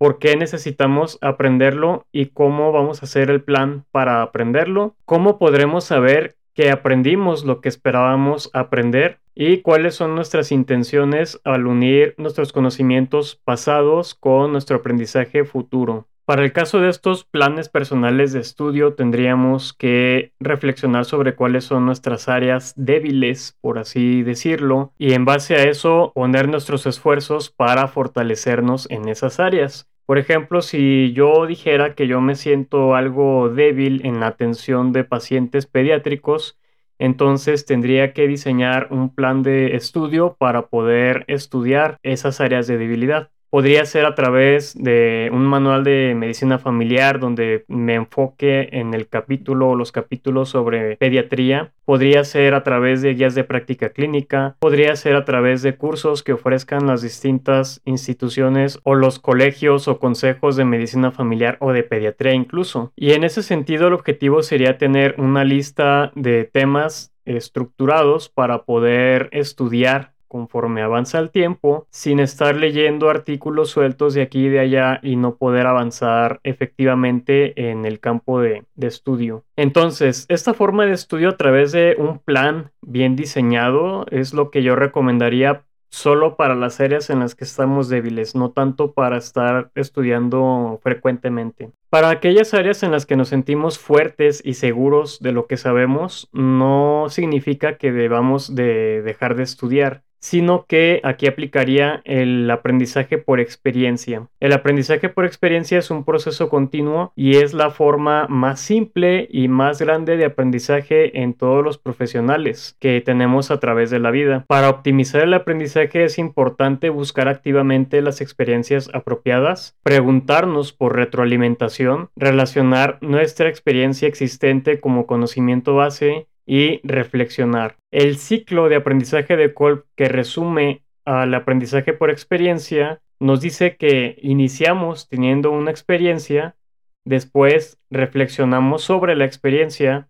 ¿Por 0.00 0.18
qué 0.18 0.34
necesitamos 0.34 1.18
aprenderlo 1.20 2.06
y 2.10 2.28
cómo 2.28 2.72
vamos 2.72 3.02
a 3.02 3.04
hacer 3.04 3.30
el 3.30 3.42
plan 3.42 3.84
para 3.90 4.22
aprenderlo? 4.22 4.94
¿Cómo 5.04 5.38
podremos 5.38 5.84
saber 5.84 6.36
que 6.54 6.70
aprendimos 6.70 7.44
lo 7.44 7.60
que 7.60 7.68
esperábamos 7.68 8.48
aprender 8.54 9.18
y 9.34 9.58
cuáles 9.58 9.96
son 9.96 10.14
nuestras 10.14 10.52
intenciones 10.52 11.38
al 11.44 11.66
unir 11.66 12.14
nuestros 12.16 12.50
conocimientos 12.54 13.42
pasados 13.44 14.14
con 14.14 14.52
nuestro 14.52 14.78
aprendizaje 14.78 15.44
futuro. 15.44 16.06
Para 16.24 16.44
el 16.44 16.52
caso 16.52 16.80
de 16.80 16.88
estos 16.88 17.24
planes 17.24 17.68
personales 17.68 18.32
de 18.32 18.40
estudio 18.40 18.94
tendríamos 18.94 19.72
que 19.74 20.32
reflexionar 20.40 21.04
sobre 21.04 21.34
cuáles 21.34 21.64
son 21.64 21.84
nuestras 21.84 22.28
áreas 22.28 22.72
débiles, 22.76 23.58
por 23.60 23.78
así 23.78 24.22
decirlo, 24.22 24.94
y 24.96 25.12
en 25.12 25.26
base 25.26 25.56
a 25.56 25.64
eso 25.64 26.12
poner 26.14 26.48
nuestros 26.48 26.86
esfuerzos 26.86 27.50
para 27.50 27.86
fortalecernos 27.88 28.88
en 28.90 29.08
esas 29.08 29.40
áreas. 29.40 29.89
Por 30.10 30.18
ejemplo, 30.18 30.60
si 30.60 31.12
yo 31.12 31.46
dijera 31.46 31.94
que 31.94 32.08
yo 32.08 32.20
me 32.20 32.34
siento 32.34 32.96
algo 32.96 33.48
débil 33.48 34.04
en 34.04 34.18
la 34.18 34.26
atención 34.26 34.92
de 34.92 35.04
pacientes 35.04 35.66
pediátricos, 35.66 36.58
entonces 36.98 37.64
tendría 37.64 38.12
que 38.12 38.26
diseñar 38.26 38.88
un 38.90 39.14
plan 39.14 39.44
de 39.44 39.76
estudio 39.76 40.34
para 40.36 40.66
poder 40.66 41.24
estudiar 41.28 42.00
esas 42.02 42.40
áreas 42.40 42.66
de 42.66 42.76
debilidad. 42.76 43.30
Podría 43.50 43.84
ser 43.84 44.06
a 44.06 44.14
través 44.14 44.80
de 44.80 45.28
un 45.32 45.44
manual 45.44 45.82
de 45.82 46.14
medicina 46.16 46.60
familiar 46.60 47.18
donde 47.18 47.64
me 47.66 47.94
enfoque 47.94 48.68
en 48.70 48.94
el 48.94 49.08
capítulo 49.08 49.70
o 49.70 49.74
los 49.74 49.90
capítulos 49.90 50.50
sobre 50.50 50.96
pediatría. 50.96 51.72
Podría 51.84 52.22
ser 52.22 52.54
a 52.54 52.62
través 52.62 53.02
de 53.02 53.14
guías 53.14 53.34
de 53.34 53.42
práctica 53.42 53.88
clínica. 53.88 54.54
Podría 54.60 54.94
ser 54.94 55.16
a 55.16 55.24
través 55.24 55.62
de 55.62 55.76
cursos 55.76 56.22
que 56.22 56.34
ofrezcan 56.34 56.86
las 56.86 57.02
distintas 57.02 57.80
instituciones 57.84 58.78
o 58.84 58.94
los 58.94 59.18
colegios 59.18 59.88
o 59.88 59.98
consejos 59.98 60.54
de 60.54 60.64
medicina 60.64 61.10
familiar 61.10 61.56
o 61.58 61.72
de 61.72 61.82
pediatría 61.82 62.34
incluso. 62.34 62.92
Y 62.94 63.14
en 63.14 63.24
ese 63.24 63.42
sentido 63.42 63.88
el 63.88 63.94
objetivo 63.94 64.44
sería 64.44 64.78
tener 64.78 65.16
una 65.18 65.42
lista 65.42 66.12
de 66.14 66.44
temas 66.44 67.12
estructurados 67.24 68.28
para 68.28 68.62
poder 68.62 69.28
estudiar 69.32 70.12
conforme 70.30 70.80
avanza 70.80 71.18
el 71.18 71.30
tiempo, 71.30 71.88
sin 71.90 72.20
estar 72.20 72.54
leyendo 72.54 73.10
artículos 73.10 73.70
sueltos 73.70 74.14
de 74.14 74.22
aquí 74.22 74.46
y 74.46 74.48
de 74.48 74.60
allá 74.60 75.00
y 75.02 75.16
no 75.16 75.34
poder 75.34 75.66
avanzar 75.66 76.38
efectivamente 76.44 77.68
en 77.70 77.84
el 77.84 77.98
campo 77.98 78.40
de, 78.40 78.64
de, 78.76 78.86
estudio. 78.86 79.44
Entonces, 79.56 80.26
esta 80.28 80.54
forma 80.54 80.86
de 80.86 80.92
estudio 80.92 81.30
a 81.30 81.36
través 81.36 81.72
de 81.72 81.96
un 81.98 82.20
plan 82.20 82.70
bien 82.80 83.16
diseñado 83.16 84.06
es 84.10 84.32
lo 84.32 84.52
que 84.52 84.62
yo 84.62 84.76
recomendaría 84.76 85.64
solo 85.90 86.36
para 86.36 86.54
las 86.54 86.80
áreas 86.80 87.10
en 87.10 87.18
las 87.18 87.34
que 87.34 87.44
estamos 87.44 87.88
débiles, 87.88 88.34
no 88.34 88.52
tanto 88.52 88.92
para 88.92 89.18
estar 89.18 89.70
estudiando 89.74 90.78
frecuentemente. 90.82 91.70
Para 91.90 92.10
aquellas 92.10 92.54
áreas 92.54 92.82
en 92.82 92.92
las 92.92 93.06
que 93.06 93.16
nos 93.16 93.28
sentimos 93.28 93.78
fuertes 93.78 94.40
y 94.44 94.54
seguros 94.54 95.18
de 95.20 95.32
lo 95.32 95.46
que 95.46 95.56
sabemos, 95.56 96.28
no 96.32 97.06
significa 97.10 97.76
que 97.76 97.92
debamos 97.92 98.54
de 98.54 99.02
dejar 99.02 99.34
de 99.34 99.42
estudiar 99.42 100.04
sino 100.20 100.66
que 100.66 101.00
aquí 101.02 101.26
aplicaría 101.26 102.02
el 102.04 102.50
aprendizaje 102.50 103.18
por 103.18 103.40
experiencia. 103.40 104.28
El 104.38 104.52
aprendizaje 104.52 105.08
por 105.08 105.24
experiencia 105.24 105.78
es 105.78 105.90
un 105.90 106.04
proceso 106.04 106.48
continuo 106.48 107.12
y 107.16 107.36
es 107.36 107.54
la 107.54 107.70
forma 107.70 108.26
más 108.28 108.60
simple 108.60 109.26
y 109.30 109.48
más 109.48 109.80
grande 109.80 110.16
de 110.16 110.26
aprendizaje 110.26 111.22
en 111.22 111.34
todos 111.34 111.64
los 111.64 111.78
profesionales 111.78 112.76
que 112.78 113.00
tenemos 113.00 113.50
a 113.50 113.58
través 113.58 113.90
de 113.90 113.98
la 113.98 114.10
vida. 114.10 114.44
Para 114.46 114.70
optimizar 114.70 115.22
el 115.22 115.34
aprendizaje 115.34 116.04
es 116.04 116.18
importante 116.18 116.90
buscar 116.90 117.28
activamente 117.28 118.02
las 118.02 118.20
experiencias 118.20 118.90
apropiadas, 118.92 119.76
preguntarnos 119.82 120.72
por 120.72 120.96
retroalimentación, 120.96 122.10
relacionar 122.16 122.98
nuestra 123.00 123.48
experiencia 123.48 124.08
existente 124.08 124.80
como 124.80 125.06
conocimiento 125.06 125.74
base 125.74 126.26
y 126.50 126.80
reflexionar. 126.82 127.76
El 127.92 128.16
ciclo 128.16 128.68
de 128.68 128.74
aprendizaje 128.74 129.36
de 129.36 129.54
Kolb 129.54 129.84
que 129.94 130.08
resume 130.08 130.82
al 131.04 131.32
aprendizaje 131.32 131.92
por 131.92 132.10
experiencia 132.10 133.00
nos 133.20 133.40
dice 133.40 133.76
que 133.76 134.18
iniciamos 134.20 135.08
teniendo 135.08 135.52
una 135.52 135.70
experiencia, 135.70 136.56
después 137.04 137.78
reflexionamos 137.88 138.82
sobre 138.82 139.14
la 139.14 139.26
experiencia, 139.26 140.08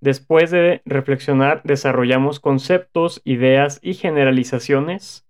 después 0.00 0.50
de 0.50 0.80
reflexionar 0.86 1.60
desarrollamos 1.62 2.40
conceptos, 2.40 3.20
ideas 3.26 3.78
y 3.82 3.92
generalizaciones, 3.92 5.26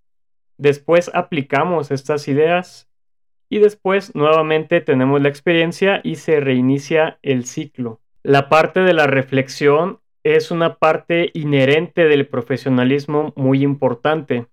después 0.58 1.10
aplicamos 1.12 1.90
estas 1.90 2.28
ideas 2.28 2.88
y 3.48 3.58
después 3.58 4.14
nuevamente 4.14 4.80
tenemos 4.80 5.20
la 5.20 5.28
experiencia 5.28 6.00
y 6.04 6.16
se 6.16 6.38
reinicia 6.38 7.18
el 7.22 7.46
ciclo. 7.46 8.00
La 8.22 8.48
parte 8.48 8.80
de 8.80 8.94
la 8.94 9.08
reflexión 9.08 9.98
es 10.34 10.50
una 10.50 10.74
parte 10.74 11.30
inherente 11.34 12.06
del 12.06 12.26
profesionalismo 12.26 13.32
muy 13.36 13.62
importante, 13.62 14.46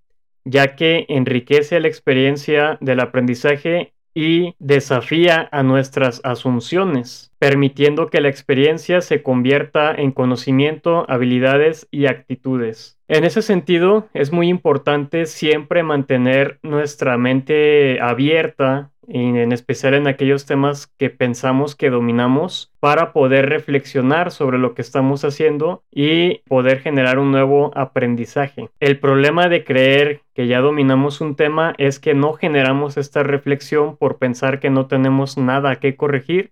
ya 0.46 0.75
que 0.75 1.06
enriquece 1.10 1.80
la 1.80 1.88
experiencia 1.88 2.77
del 2.80 3.00
aprendizaje 3.00 3.94
y 4.13 4.53
desafía 4.60 5.50
a 5.51 5.63
nuestras 5.63 6.22
asunciones, 6.24 7.32
permitiendo 7.39 8.10
que 8.12 8.22
la 8.22 8.30
experiencia 8.30 9.01
se 9.01 9.24
convierta 9.24 9.96
en 9.96 10.12
conocimiento, 10.12 11.10
habilidades 11.10 11.88
y 11.89 12.06
actitudes. 12.06 13.00
En 13.13 13.25
ese 13.25 13.43
sentido, 13.43 14.10
es 14.15 14.32
muy 14.32 14.50
importante 14.50 15.27
siempre 15.27 15.84
mantener 15.84 16.58
nuestra 16.63 17.15
mente 17.15 18.01
abierta 18.01 18.89
en 19.08 19.51
especial 19.51 19.93
en 19.93 20.08
aquellos 20.08 20.48
temas 20.48 20.88
que 20.98 21.12
pensamos 21.12 21.75
que 21.75 21.91
dominamos, 21.91 22.72
para 22.79 23.13
poder 23.13 23.50
reflexionar 23.50 24.32
sobre 24.32 24.58
lo 24.58 24.74
que 24.74 24.82
estamos 24.82 25.24
haciendo 25.25 25.84
y 25.91 26.39
poder 26.48 26.79
generar 26.79 27.20
un 27.20 27.32
nuevo 27.32 27.72
aprendizaje. 27.75 28.70
El 28.79 29.00
problema 29.00 29.48
de 29.48 29.63
creer 29.63 30.22
que 30.34 30.48
ya 30.48 30.62
dominamos 30.62 31.22
un 31.22 31.36
tema 31.36 31.75
es 31.77 32.00
que 32.00 32.15
no 32.15 32.34
generamos 32.34 32.98
esta 32.98 33.22
reflexión 33.22 33.96
por 33.96 34.17
pensar 34.17 34.60
que 34.60 34.72
no 34.72 34.88
tenemos 34.88 35.38
nada 35.38 35.75
que 35.75 35.96
corregir 35.96 36.51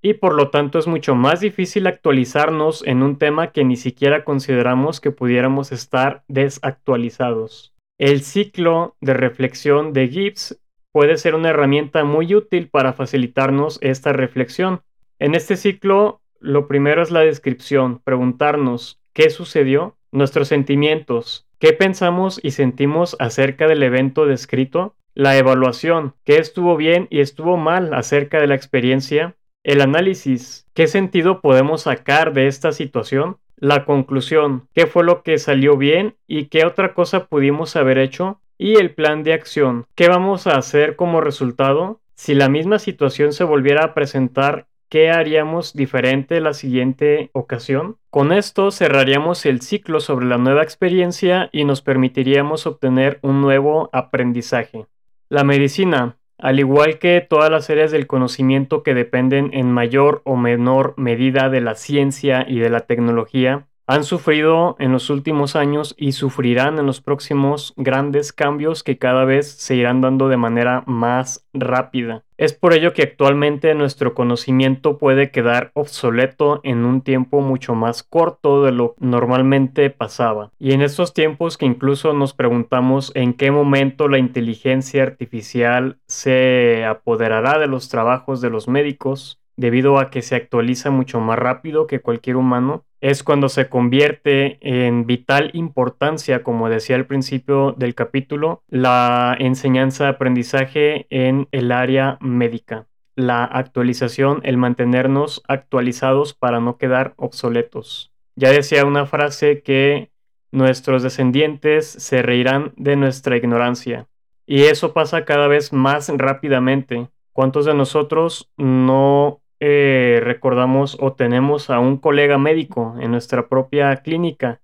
y 0.00 0.14
por 0.14 0.34
lo 0.34 0.50
tanto 0.50 0.78
es 0.78 0.86
mucho 0.86 1.14
más 1.14 1.40
difícil 1.40 1.86
actualizarnos 1.86 2.86
en 2.86 3.02
un 3.02 3.18
tema 3.18 3.52
que 3.52 3.64
ni 3.64 3.76
siquiera 3.76 4.24
consideramos 4.24 5.00
que 5.00 5.10
pudiéramos 5.10 5.72
estar 5.72 6.22
desactualizados. 6.28 7.74
El 7.98 8.22
ciclo 8.22 8.96
de 9.00 9.14
reflexión 9.14 9.92
de 9.92 10.08
Gibbs 10.08 10.60
puede 10.92 11.16
ser 11.16 11.34
una 11.34 11.50
herramienta 11.50 12.04
muy 12.04 12.34
útil 12.34 12.68
para 12.68 12.92
facilitarnos 12.92 13.78
esta 13.82 14.12
reflexión. 14.12 14.82
En 15.18 15.34
este 15.34 15.56
ciclo, 15.56 16.20
lo 16.38 16.68
primero 16.68 17.02
es 17.02 17.10
la 17.10 17.20
descripción, 17.20 18.00
preguntarnos 18.04 19.00
qué 19.12 19.30
sucedió, 19.30 19.96
nuestros 20.12 20.48
sentimientos, 20.48 21.46
qué 21.58 21.72
pensamos 21.72 22.40
y 22.42 22.52
sentimos 22.52 23.16
acerca 23.18 23.66
del 23.66 23.82
evento 23.82 24.26
descrito, 24.26 24.94
la 25.14 25.36
evaluación, 25.36 26.14
qué 26.24 26.38
estuvo 26.38 26.76
bien 26.76 27.08
y 27.10 27.18
estuvo 27.20 27.56
mal 27.56 27.92
acerca 27.92 28.40
de 28.40 28.46
la 28.46 28.54
experiencia, 28.54 29.34
el 29.64 29.80
análisis, 29.80 30.66
¿qué 30.74 30.86
sentido 30.86 31.40
podemos 31.40 31.82
sacar 31.82 32.32
de 32.32 32.46
esta 32.46 32.72
situación? 32.72 33.38
La 33.56 33.84
conclusión, 33.84 34.68
¿qué 34.74 34.86
fue 34.86 35.04
lo 35.04 35.22
que 35.22 35.38
salió 35.38 35.76
bien 35.76 36.14
y 36.26 36.46
qué 36.46 36.64
otra 36.64 36.94
cosa 36.94 37.26
pudimos 37.26 37.74
haber 37.76 37.98
hecho? 37.98 38.40
Y 38.56 38.76
el 38.76 38.94
plan 38.94 39.24
de 39.24 39.32
acción, 39.32 39.86
¿qué 39.94 40.08
vamos 40.08 40.46
a 40.46 40.56
hacer 40.56 40.96
como 40.96 41.20
resultado? 41.20 42.00
Si 42.14 42.34
la 42.34 42.48
misma 42.48 42.78
situación 42.78 43.32
se 43.32 43.44
volviera 43.44 43.84
a 43.84 43.94
presentar, 43.94 44.66
¿qué 44.88 45.10
haríamos 45.10 45.74
diferente 45.74 46.40
la 46.40 46.54
siguiente 46.54 47.30
ocasión? 47.32 47.96
Con 48.10 48.32
esto 48.32 48.70
cerraríamos 48.70 49.44
el 49.46 49.60
ciclo 49.60 50.00
sobre 50.00 50.26
la 50.26 50.38
nueva 50.38 50.62
experiencia 50.62 51.50
y 51.52 51.64
nos 51.64 51.82
permitiríamos 51.82 52.66
obtener 52.66 53.18
un 53.22 53.40
nuevo 53.40 53.90
aprendizaje. 53.92 54.86
La 55.28 55.44
medicina, 55.44 56.16
al 56.38 56.60
igual 56.60 56.98
que 56.98 57.20
todas 57.20 57.50
las 57.50 57.68
áreas 57.68 57.90
del 57.90 58.06
conocimiento 58.06 58.82
que 58.82 58.94
dependen 58.94 59.50
en 59.52 59.70
mayor 59.72 60.22
o 60.24 60.36
menor 60.36 60.94
medida 60.96 61.48
de 61.50 61.60
la 61.60 61.74
ciencia 61.74 62.44
y 62.48 62.60
de 62.60 62.70
la 62.70 62.80
tecnología, 62.80 63.66
han 63.88 64.04
sufrido 64.04 64.76
en 64.78 64.92
los 64.92 65.08
últimos 65.08 65.56
años 65.56 65.94
y 65.96 66.12
sufrirán 66.12 66.78
en 66.78 66.84
los 66.84 67.00
próximos 67.00 67.72
grandes 67.78 68.34
cambios 68.34 68.82
que 68.82 68.98
cada 68.98 69.24
vez 69.24 69.50
se 69.50 69.76
irán 69.76 70.02
dando 70.02 70.28
de 70.28 70.36
manera 70.36 70.84
más 70.86 71.48
rápida. 71.54 72.22
Es 72.36 72.52
por 72.52 72.74
ello 72.74 72.92
que 72.92 73.02
actualmente 73.02 73.74
nuestro 73.74 74.14
conocimiento 74.14 74.98
puede 74.98 75.30
quedar 75.30 75.72
obsoleto 75.72 76.60
en 76.64 76.84
un 76.84 77.00
tiempo 77.00 77.40
mucho 77.40 77.74
más 77.74 78.02
corto 78.02 78.62
de 78.62 78.72
lo 78.72 78.94
normalmente 78.98 79.88
pasaba. 79.88 80.52
Y 80.58 80.72
en 80.72 80.82
estos 80.82 81.14
tiempos 81.14 81.56
que 81.56 81.64
incluso 81.64 82.12
nos 82.12 82.34
preguntamos 82.34 83.10
en 83.14 83.32
qué 83.32 83.50
momento 83.50 84.06
la 84.06 84.18
inteligencia 84.18 85.02
artificial 85.02 85.98
se 86.06 86.84
apoderará 86.84 87.58
de 87.58 87.68
los 87.68 87.88
trabajos 87.88 88.42
de 88.42 88.50
los 88.50 88.68
médicos, 88.68 89.40
debido 89.58 89.98
a 89.98 90.08
que 90.08 90.22
se 90.22 90.36
actualiza 90.36 90.90
mucho 90.90 91.20
más 91.20 91.36
rápido 91.36 91.88
que 91.88 92.00
cualquier 92.00 92.36
humano, 92.36 92.84
es 93.00 93.24
cuando 93.24 93.48
se 93.48 93.68
convierte 93.68 94.58
en 94.60 95.04
vital 95.04 95.50
importancia, 95.52 96.44
como 96.44 96.68
decía 96.68 96.94
al 96.94 97.06
principio 97.06 97.72
del 97.76 97.96
capítulo, 97.96 98.62
la 98.68 99.36
enseñanza-aprendizaje 99.38 101.06
en 101.10 101.48
el 101.50 101.72
área 101.72 102.18
médica. 102.20 102.86
La 103.16 103.44
actualización, 103.44 104.40
el 104.44 104.58
mantenernos 104.58 105.42
actualizados 105.48 106.34
para 106.34 106.60
no 106.60 106.76
quedar 106.76 107.14
obsoletos. 107.16 108.12
Ya 108.36 108.52
decía 108.52 108.84
una 108.84 109.06
frase 109.06 109.62
que 109.62 110.12
nuestros 110.52 111.02
descendientes 111.02 111.88
se 111.88 112.22
reirán 112.22 112.74
de 112.76 112.94
nuestra 112.94 113.36
ignorancia. 113.36 114.06
Y 114.46 114.62
eso 114.62 114.92
pasa 114.92 115.24
cada 115.24 115.48
vez 115.48 115.72
más 115.72 116.08
rápidamente. 116.16 117.08
¿Cuántos 117.32 117.66
de 117.66 117.74
nosotros 117.74 118.50
no 118.56 119.40
eh, 119.60 120.20
recordamos 120.22 120.96
o 121.00 121.14
tenemos 121.14 121.70
a 121.70 121.78
un 121.80 121.96
colega 121.96 122.38
médico 122.38 122.94
en 123.00 123.10
nuestra 123.10 123.48
propia 123.48 123.96
clínica 123.96 124.60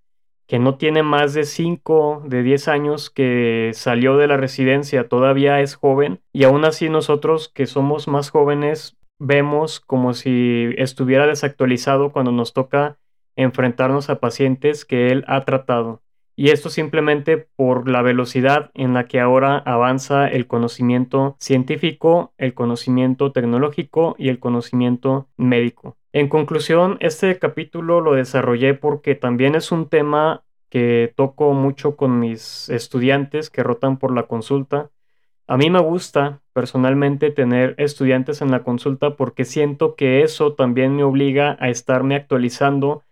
que 0.47 0.59
no 0.59 0.77
tiene 0.77 1.03
más 1.03 1.35
de 1.35 1.45
5, 1.45 2.23
de 2.27 2.43
10 2.43 2.69
años, 2.69 3.11
que 3.11 3.71
salió 3.75 4.17
de 4.17 4.27
la 4.27 4.37
residencia, 4.37 5.09
todavía 5.09 5.61
es 5.61 5.75
joven, 5.75 6.21
y 6.33 6.45
aún 6.45 6.65
así 6.65 6.89
nosotros 6.91 7.49
que 7.49 7.67
somos 7.67 8.09
más 8.09 8.31
jóvenes 8.31 8.97
vemos 9.19 9.81
como 9.81 10.13
si 10.13 10.75
estuviera 10.77 11.27
desactualizado 11.27 12.13
cuando 12.13 12.31
nos 12.31 12.53
toca 12.53 12.99
enfrentarnos 13.37 14.11
a 14.11 14.21
pacientes 14.21 14.85
que 14.85 15.09
él 15.09 15.25
ha 15.27 15.45
tratado. 15.45 16.04
Y 16.37 16.51
esto 16.51 16.69
simplemente 16.69 17.39
por 17.39 17.89
la 17.89 18.03
velocidad 18.03 18.71
en 18.75 18.93
la 18.93 19.07
que 19.07 19.21
ahora 19.21 19.59
avanza 19.59 20.27
el 20.27 20.47
conocimiento 20.47 21.37
científico, 21.39 22.33
el 22.39 22.55
conocimiento 22.55 23.31
tecnológico 23.31 24.17
y 24.19 24.29
el 24.29 24.41
conocimiento 24.41 25.29
médico. 25.37 25.97
En 26.13 26.29
conclusión, 26.29 26.97
este 27.01 27.39
capítulo 27.39 28.01
lo 28.01 28.15
desarrollé 28.15 28.75
porque 28.75 29.15
también 29.15 29.55
es 29.55 29.71
un 29.73 29.89
tema 29.89 30.43
que 30.71 31.13
toco 31.15 31.53
mucho 31.53 31.97
con 31.97 32.19
mis 32.19 32.69
estudiantes 32.69 33.49
que 33.49 33.63
rotan 33.63 33.97
por 33.97 34.13
la 34.13 34.25
consulta. 34.25 34.91
A 35.47 35.57
mí 35.57 35.71
me 35.71 35.81
gusta 35.81 36.41
personalmente 36.53 37.31
tener 37.31 37.75
estudiantes 37.79 38.43
en 38.43 38.51
la 38.51 38.65
consulta 38.65 39.15
porque 39.15 39.45
siento 39.45 39.95
que 39.95 40.23
eso 40.23 40.55
también 40.55 40.97
me 40.97 41.05
obliga 41.05 41.57
a 41.61 41.69
estarme 41.69 42.17
actualizando 42.17 43.03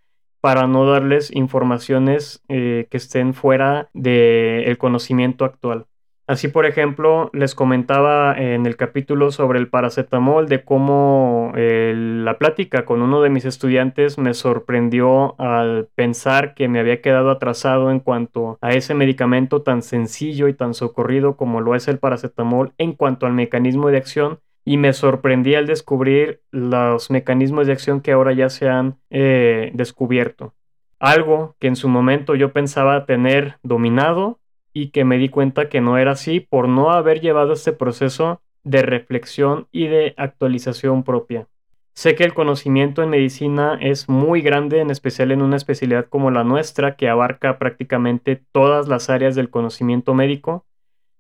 para 0.43 0.67
no 0.67 0.85
darles 0.85 1.31
informaciones 1.35 2.43
eh, 2.49 2.89
que 2.91 2.97
estén 2.97 3.33
fuera 3.33 3.89
del 3.95 4.77
conocimiento 4.77 5.45
actual. 5.45 5.87
Así, 6.27 6.49
por 6.49 6.67
ejemplo, 6.67 7.31
les 7.33 7.55
comentaba 7.55 8.35
en 8.37 8.67
el 8.67 8.77
capítulo 8.77 9.31
sobre 9.31 9.61
el 9.61 9.69
paracetamol 9.69 10.49
de 10.49 10.65
cómo 10.65 11.53
eh, 11.57 11.95
la 11.97 12.39
plática 12.39 12.85
con 12.85 13.03
uno 13.03 13.23
de 13.23 13.31
mis 13.31 13.45
estudiantes 13.45 14.19
me 14.19 14.35
sorprendió 14.35 15.39
al 15.39 15.89
pensar 15.95 16.55
que 16.55 16.67
me 16.69 16.81
había 16.81 17.01
quedado 17.01 17.31
atrasado 17.31 17.93
en 17.93 18.01
cuanto 18.01 18.59
a 18.61 18.73
ese 18.73 18.95
medicamento 18.95 19.63
tan 19.63 19.83
sencillo 19.83 20.49
y 20.49 20.55
tan 20.55 20.75
socorrido 20.75 21.37
como 21.37 21.61
lo 21.61 21.77
es 21.77 21.87
el 21.87 21.99
paracetamol 21.99 22.73
en 22.79 22.95
cuanto 22.95 23.27
al 23.27 23.33
mecanismo 23.33 23.91
de 23.91 23.99
acción 23.99 24.41
y 24.65 24.77
me 24.77 24.93
sorprendí 24.93 25.55
al 25.55 25.67
descubrir 25.67 26.41
los 26.51 27.11
mecanismos 27.11 27.67
de 27.67 27.73
acción 27.73 28.01
que 28.01 28.13
ahora 28.13 28.33
ya 28.33 28.49
se 28.49 28.69
han 28.69 28.97
eh, 29.11 29.71
descubierto. 29.75 30.55
Algo 30.99 31.57
que 31.59 31.67
en 31.67 31.77
su 31.77 31.89
momento 31.89 32.35
yo 32.35 32.53
pensaba 32.53 33.07
tener 33.07 33.59
dominado 33.63 34.39
y 34.73 34.91
que 34.91 35.05
me 35.05 35.19
di 35.19 35.29
cuenta 35.29 35.69
que 35.69 35.81
no 35.81 35.99
era 35.99 36.13
así 36.13 36.41
por 36.41 36.69
no 36.69 36.93
haber 36.93 37.21
llevado 37.21 37.53
este 37.53 37.73
proceso 37.73 38.41
de 38.63 38.83
reflexión 38.83 39.67
y 39.73 39.89
de 39.89 40.15
actualización 40.17 41.03
propia. 41.03 41.49
Sé 41.95 42.15
que 42.15 42.25
el 42.25 42.33
conocimiento 42.33 43.03
en 43.03 43.11
medicina 43.11 43.77
es 43.81 44.09
muy 44.09 44.41
grande, 44.41 44.81
en 44.81 44.91
especial 44.91 45.31
en 45.31 45.43
una 45.43 45.57
especialidad 45.57 46.07
como 46.07 46.31
la 46.31 46.43
nuestra, 46.43 46.97
que 46.97 47.09
abarca 47.09 47.59
prácticamente 47.59 48.43
todas 48.53 48.89
las 48.89 49.11
áreas 49.11 49.35
del 49.35 49.51
conocimiento 49.51 50.15
médico, 50.15 50.65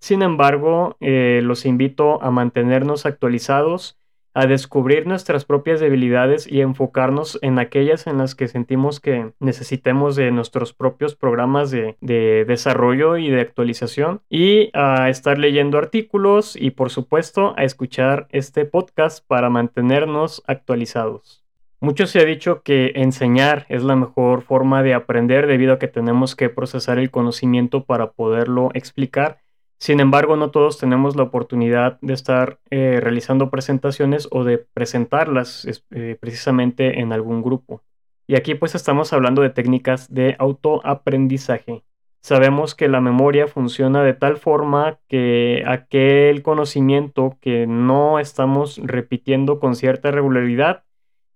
sin 0.02 0.22
embargo, 0.22 0.96
eh, 0.98 1.42
los 1.44 1.64
invito 1.64 2.20
a 2.24 2.32
mantenernos 2.32 3.06
actualizados, 3.06 4.00
a 4.34 4.46
descubrir 4.46 5.06
nuestras 5.06 5.44
propias 5.44 5.78
debilidades 5.78 6.50
y 6.50 6.60
enfocarnos 6.60 7.38
en 7.40 7.60
aquellas 7.60 8.08
en 8.08 8.18
las 8.18 8.34
que 8.34 8.48
sentimos 8.48 8.98
que 8.98 9.30
necesitemos 9.38 10.16
de 10.16 10.32
nuestros 10.32 10.72
propios 10.72 11.14
programas 11.14 11.70
de, 11.70 11.96
de 12.00 12.44
desarrollo 12.44 13.16
y 13.16 13.30
de 13.30 13.42
actualización 13.42 14.22
y 14.28 14.70
a 14.74 15.08
estar 15.08 15.38
leyendo 15.38 15.78
artículos 15.78 16.56
y 16.56 16.72
por 16.72 16.90
supuesto 16.90 17.54
a 17.56 17.62
escuchar 17.62 18.26
este 18.30 18.64
podcast 18.64 19.24
para 19.24 19.50
mantenernos 19.50 20.42
actualizados. 20.48 21.44
Mucho 21.78 22.08
se 22.08 22.18
ha 22.18 22.24
dicho 22.24 22.62
que 22.62 22.90
enseñar 22.96 23.66
es 23.68 23.84
la 23.84 23.94
mejor 23.94 24.42
forma 24.42 24.82
de 24.82 24.94
aprender 24.94 25.46
debido 25.46 25.74
a 25.74 25.78
que 25.78 25.86
tenemos 25.86 26.34
que 26.34 26.48
procesar 26.48 26.98
el 26.98 27.12
conocimiento 27.12 27.84
para 27.84 28.10
poderlo 28.10 28.70
explicar 28.74 29.41
sin 29.82 29.98
embargo, 29.98 30.36
no 30.36 30.52
todos 30.52 30.78
tenemos 30.78 31.16
la 31.16 31.24
oportunidad 31.24 31.98
de 32.02 32.14
estar 32.14 32.60
eh, 32.70 33.00
realizando 33.02 33.50
presentaciones 33.50 34.28
o 34.30 34.44
de 34.44 34.58
presentarlas 34.58 35.66
eh, 35.90 36.16
precisamente 36.20 37.00
en 37.00 37.12
algún 37.12 37.42
grupo. 37.42 37.82
Y 38.28 38.36
aquí 38.36 38.54
pues 38.54 38.76
estamos 38.76 39.12
hablando 39.12 39.42
de 39.42 39.50
técnicas 39.50 40.14
de 40.14 40.36
autoaprendizaje. 40.38 41.82
Sabemos 42.20 42.76
que 42.76 42.86
la 42.86 43.00
memoria 43.00 43.48
funciona 43.48 44.04
de 44.04 44.14
tal 44.14 44.36
forma 44.36 45.00
que 45.08 45.64
aquel 45.66 46.42
conocimiento 46.42 47.36
que 47.40 47.66
no 47.66 48.20
estamos 48.20 48.78
repitiendo 48.84 49.58
con 49.58 49.74
cierta 49.74 50.12
regularidad 50.12 50.84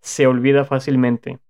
se 0.00 0.28
olvida 0.28 0.64
fácilmente. 0.64 1.40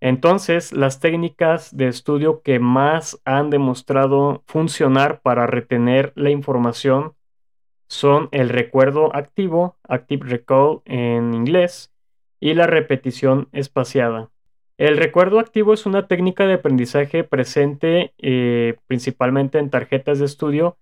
Entonces, 0.00 0.72
las 0.72 1.00
técnicas 1.00 1.76
de 1.76 1.88
estudio 1.88 2.42
que 2.42 2.60
más 2.60 3.20
han 3.24 3.50
demostrado 3.50 4.42
funcionar 4.46 5.20
para 5.20 5.46
retener 5.46 6.12
la 6.14 6.30
información 6.30 7.14
son 7.88 8.28
el 8.32 8.48
recuerdo 8.48 9.14
activo, 9.14 9.76
active 9.82 10.28
recall 10.28 10.82
en 10.84 11.34
inglés, 11.34 11.90
y 12.40 12.54
la 12.54 12.66
repetición 12.66 13.48
espaciada. 13.52 14.30
El 14.76 14.96
recuerdo 14.96 15.40
activo 15.40 15.74
es 15.74 15.86
una 15.86 16.06
técnica 16.06 16.46
de 16.46 16.54
aprendizaje 16.54 17.24
presente 17.24 18.14
eh, 18.18 18.76
principalmente 18.86 19.58
en 19.58 19.70
tarjetas 19.70 20.20
de 20.20 20.26
estudio 20.26 20.76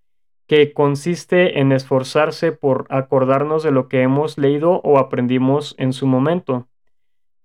que 0.47 0.75
consiste 0.75 1.61
en 1.61 1.73
esforzarse 1.73 2.53
por 2.53 2.87
acordarnos 2.91 3.63
de 3.63 3.71
lo 3.71 3.89
que 3.89 4.03
hemos 4.03 4.37
leído 4.37 4.81
o 4.85 4.99
aprendimos 4.99 5.75
en 5.79 5.93
su 5.93 6.07
momento. 6.07 6.69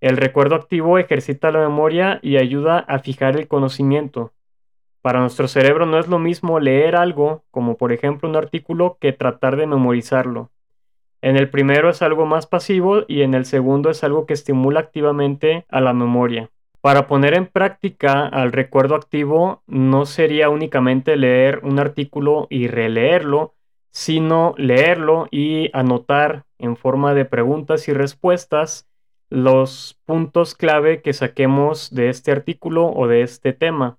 El 0.02 0.16
recuerdo 0.16 0.56
activo 0.56 0.98
ejercita 0.98 1.52
la 1.52 1.60
memoria 1.60 2.18
y 2.22 2.36
ayuda 2.36 2.80
a 2.80 2.98
fijar 2.98 3.36
el 3.36 3.46
conocimiento. 3.46 4.32
Para 5.00 5.20
nuestro 5.20 5.46
cerebro 5.46 5.86
no 5.86 5.96
es 6.00 6.08
lo 6.08 6.18
mismo 6.18 6.58
leer 6.58 6.96
algo, 6.96 7.44
como 7.52 7.76
por 7.76 7.92
ejemplo 7.92 8.28
un 8.28 8.34
artículo, 8.34 8.98
que 9.00 9.12
tratar 9.12 9.54
de 9.54 9.68
memorizarlo. 9.68 10.50
En 11.20 11.36
el 11.36 11.48
primero 11.50 11.88
es 11.88 12.02
algo 12.02 12.26
más 12.26 12.48
pasivo 12.48 13.04
y 13.06 13.22
en 13.22 13.34
el 13.34 13.44
segundo 13.44 13.90
es 13.90 14.02
algo 14.02 14.26
que 14.26 14.34
estimula 14.34 14.80
activamente 14.80 15.66
a 15.68 15.80
la 15.80 15.92
memoria. 15.92 16.50
Para 16.80 17.06
poner 17.06 17.34
en 17.34 17.46
práctica 17.46 18.26
al 18.26 18.50
recuerdo 18.50 18.96
activo 18.96 19.62
no 19.68 20.04
sería 20.04 20.48
únicamente 20.48 21.16
leer 21.16 21.60
un 21.62 21.78
artículo 21.78 22.48
y 22.50 22.66
releerlo, 22.66 23.54
sino 23.92 24.54
leerlo 24.56 25.28
y 25.30 25.70
anotar 25.72 26.42
en 26.58 26.76
forma 26.76 27.14
de 27.14 27.24
preguntas 27.24 27.86
y 27.86 27.92
respuestas 27.92 28.88
los 29.32 29.98
puntos 30.04 30.54
clave 30.54 31.00
que 31.00 31.14
saquemos 31.14 31.90
de 31.94 32.10
este 32.10 32.32
artículo 32.32 32.92
o 32.92 33.06
de 33.06 33.22
este 33.22 33.54
tema. 33.54 33.96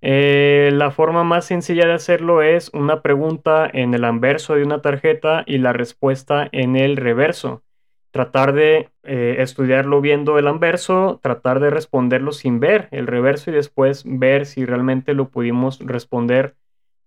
Eh, 0.00 0.70
la 0.72 0.92
forma 0.92 1.24
más 1.24 1.46
sencilla 1.46 1.86
de 1.86 1.94
hacerlo 1.94 2.40
es 2.40 2.70
una 2.72 3.02
pregunta 3.02 3.68
en 3.72 3.94
el 3.94 4.04
anverso 4.04 4.54
de 4.54 4.62
una 4.62 4.80
tarjeta 4.80 5.42
y 5.44 5.58
la 5.58 5.72
respuesta 5.72 6.48
en 6.52 6.76
el 6.76 6.96
reverso. 6.96 7.64
Tratar 8.12 8.52
de 8.52 8.90
eh, 9.02 9.36
estudiarlo 9.40 10.00
viendo 10.00 10.38
el 10.38 10.46
anverso, 10.46 11.18
tratar 11.20 11.58
de 11.58 11.70
responderlo 11.70 12.30
sin 12.30 12.60
ver 12.60 12.88
el 12.92 13.08
reverso 13.08 13.50
y 13.50 13.54
después 13.54 14.04
ver 14.06 14.46
si 14.46 14.64
realmente 14.64 15.14
lo 15.14 15.30
pudimos 15.30 15.80
responder 15.80 16.54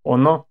o 0.01 0.17
no. 0.17 0.49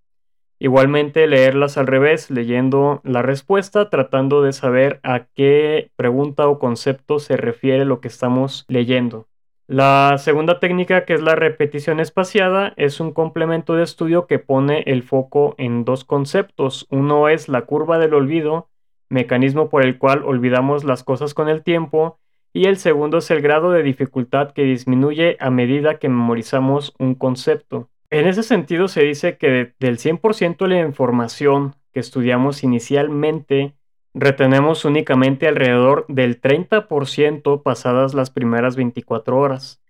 Igualmente 0.59 1.27
leerlas 1.27 1.77
al 1.77 1.87
revés, 1.87 2.31
leyendo 2.31 3.01
la 3.05 3.21
respuesta, 3.21 3.91
tratando 3.91 4.43
de 4.43 4.53
saber 4.53 5.01
a 5.03 5.27
qué 5.35 5.91
pregunta 5.97 6.49
o 6.49 6.59
concepto 6.59 7.19
se 7.19 7.37
refiere 7.37 7.85
lo 7.85 8.01
que 8.01 8.09
estamos 8.09 8.65
leyendo. 8.69 9.27
La 9.69 10.17
segunda 10.19 10.61
técnica, 10.61 11.05
que 11.05 11.15
es 11.15 11.21
la 11.21 11.35
repetición 11.35 12.01
espaciada, 12.01 12.73
es 12.77 13.01
un 13.01 13.13
complemento 13.13 13.75
de 13.75 13.83
estudio 13.83 14.27
que 14.27 14.39
pone 14.39 14.85
el 14.87 15.03
foco 15.03 15.57
en 15.59 15.85
dos 15.85 16.05
conceptos. 16.05 16.87
Uno 16.89 17.29
es 17.29 17.49
la 17.49 17.63
curva 17.63 17.99
del 17.99 18.15
olvido, 18.15 18.69
mecanismo 19.11 19.69
por 19.69 19.85
el 19.85 19.99
cual 19.99 20.23
olvidamos 20.25 20.85
las 20.85 21.03
cosas 21.05 21.35
con 21.35 21.49
el 21.49 21.65
tiempo, 21.65 22.19
y 22.53 22.67
el 22.67 22.79
segundo 22.79 23.19
es 23.19 23.31
el 23.31 23.43
grado 23.43 23.73
de 23.73 23.83
dificultad 23.83 24.53
que 24.53 24.63
disminuye 24.63 25.37
a 25.41 25.51
medida 25.51 25.99
que 25.99 26.09
memorizamos 26.09 26.95
un 26.99 27.15
concepto. 27.15 27.91
En 28.11 28.27
ese 28.27 28.43
sentido 28.43 28.89
se 28.89 29.03
dice 29.03 29.37
que 29.37 29.75
del 29.81 29.99
100% 29.99 30.59
de 30.59 30.69
la 30.69 30.81
información 30.81 31.75
que 31.93 32.01
estudiamos 32.01 32.63
inicialmente, 32.63 33.75
retenemos 34.15 34.85
únicamente 34.85 35.49
alrededor 35.49 36.05
del 36.09 36.41
30% 36.41 37.63
pasadas 37.63 38.15
las 38.15 38.31
primeras 38.31 38.77
24 38.77 39.39
horas. 39.39 39.83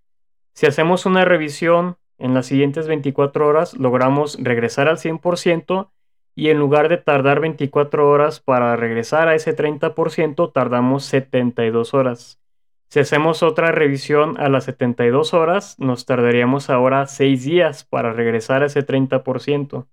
Si 0.54 0.66
hacemos 0.66 1.04
una 1.04 1.25
revisión 1.25 1.99
en 2.18 2.32
las 2.32 2.46
siguientes 2.46 2.87
24 2.87 3.46
horas, 3.46 3.75
logramos 3.75 4.38
regresar 4.40 4.88
al 4.88 4.96
100% 4.96 5.90
y 6.35 6.49
en 6.49 6.58
lugar 6.58 6.88
de 6.88 6.96
tardar 6.96 7.40
24 7.40 8.08
horas 8.08 8.40
para 8.40 8.76
regresar 8.76 9.28
a 9.28 9.35
ese 9.35 9.54
30%, 9.54 10.52
tardamos 10.52 11.04
72 11.04 11.92
horas. 11.92 12.40
Si 12.88 13.00
hacemos 13.00 13.43
otra 13.43 13.73
revisión 13.73 14.38
a 14.38 14.49
las 14.49 14.64
72 14.64 15.35
horas, 15.35 15.77
nos 15.79 16.07
tardaríamos 16.07 16.70
ahora 16.70 17.07
6 17.07 17.44
días 17.44 17.85
para 17.85 18.12
regresar 18.12 18.62
a 18.62 18.66
ese 18.66 18.87
30%. 18.87 19.87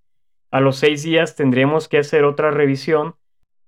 A 0.51 0.59
los 0.59 0.77
6 0.77 1.03
días 1.03 1.35
tendríamos 1.35 1.87
que 1.87 1.97
hacer 1.97 2.23
otra 2.23 2.51
revisión 2.51 3.15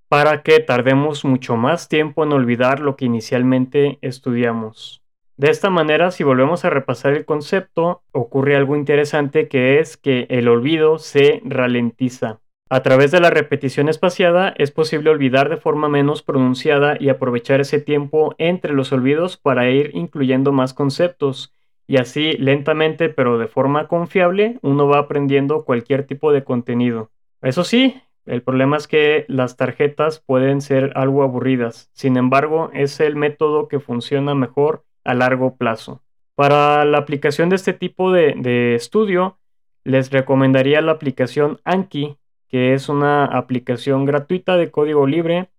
para 0.08 0.44
que 0.44 0.60
tardemos 0.60 1.26
mucho 1.26 1.58
más 1.58 1.90
tiempo 1.90 2.24
en 2.24 2.34
olvidar 2.34 2.80
lo 2.80 2.96
que 2.96 3.06
inicialmente 3.06 3.98
estudiamos. 4.02 5.02
De 5.38 5.50
esta 5.50 5.70
manera, 5.70 6.12
si 6.12 6.24
volvemos 6.24 6.64
a 6.64 6.70
repasar 6.70 7.14
el 7.14 7.26
concepto, 7.26 8.04
ocurre 8.12 8.56
algo 8.56 8.76
interesante 8.76 9.50
que 9.50 9.80
es 9.80 9.98
que 9.98 10.28
el 10.30 10.48
olvido 10.48 11.00
se 11.00 11.42
ralentiza. 11.44 12.40
A 12.68 12.82
través 12.82 13.12
de 13.12 13.20
la 13.20 13.30
repetición 13.30 13.90
espaciada 13.90 14.54
es 14.58 14.72
posible 14.72 15.12
olvidar 15.12 15.50
de 15.50 15.58
forma 15.58 15.88
menos 15.88 16.24
pronunciada 16.24 16.98
y 17.00 17.10
aprovechar 17.10 17.62
ese 17.62 17.80
tiempo 17.80 18.34
entre 18.40 18.74
los 18.74 18.92
olvidos 18.92 19.38
para 19.38 19.70
ir 19.70 19.92
incluyendo 19.94 20.52
más 20.52 20.74
conceptos. 20.74 21.54
Y 21.86 21.98
así, 21.98 22.34
lentamente 22.34 23.10
pero 23.10 23.38
de 23.38 23.48
forma 23.48 23.88
confiable, 23.88 24.58
uno 24.64 24.88
va 24.88 24.98
aprendiendo 24.98 25.64
cualquier 25.64 26.08
tipo 26.08 26.32
de 26.32 26.44
contenido. 26.44 27.12
Eso 27.44 27.64
sí, 27.64 28.02
el 28.26 28.42
problema 28.42 28.78
es 28.78 28.88
que 28.88 29.26
las 29.28 29.56
tarjetas 29.56 30.20
pueden 30.20 30.62
ser 30.62 30.94
algo 30.96 31.22
aburridas, 31.22 31.92
sin 31.94 32.18
embargo 32.18 32.72
es 32.74 33.00
el 33.00 33.16
método 33.16 33.68
que 33.68 33.80
funciona 33.80 34.34
mejor 34.34 34.84
a 35.04 35.14
largo 35.14 35.56
plazo. 35.56 36.02
Para 36.34 36.84
la 36.86 36.98
aplicación 36.98 37.50
de 37.50 37.56
este 37.58 37.74
tipo 37.74 38.12
de, 38.12 38.74
estudio, 38.74 39.38
les 39.84 40.12
recomendaría 40.12 40.82
la 40.82 40.94
aplicación 40.94 41.62
Anki, 41.64 42.18
que 42.50 42.74
es 42.74 42.90
una 42.90 43.26
aplicación 43.26 44.06
gratuita 44.06 44.58
de 44.58 44.72
código 44.72 45.08
libre, 45.08 45.50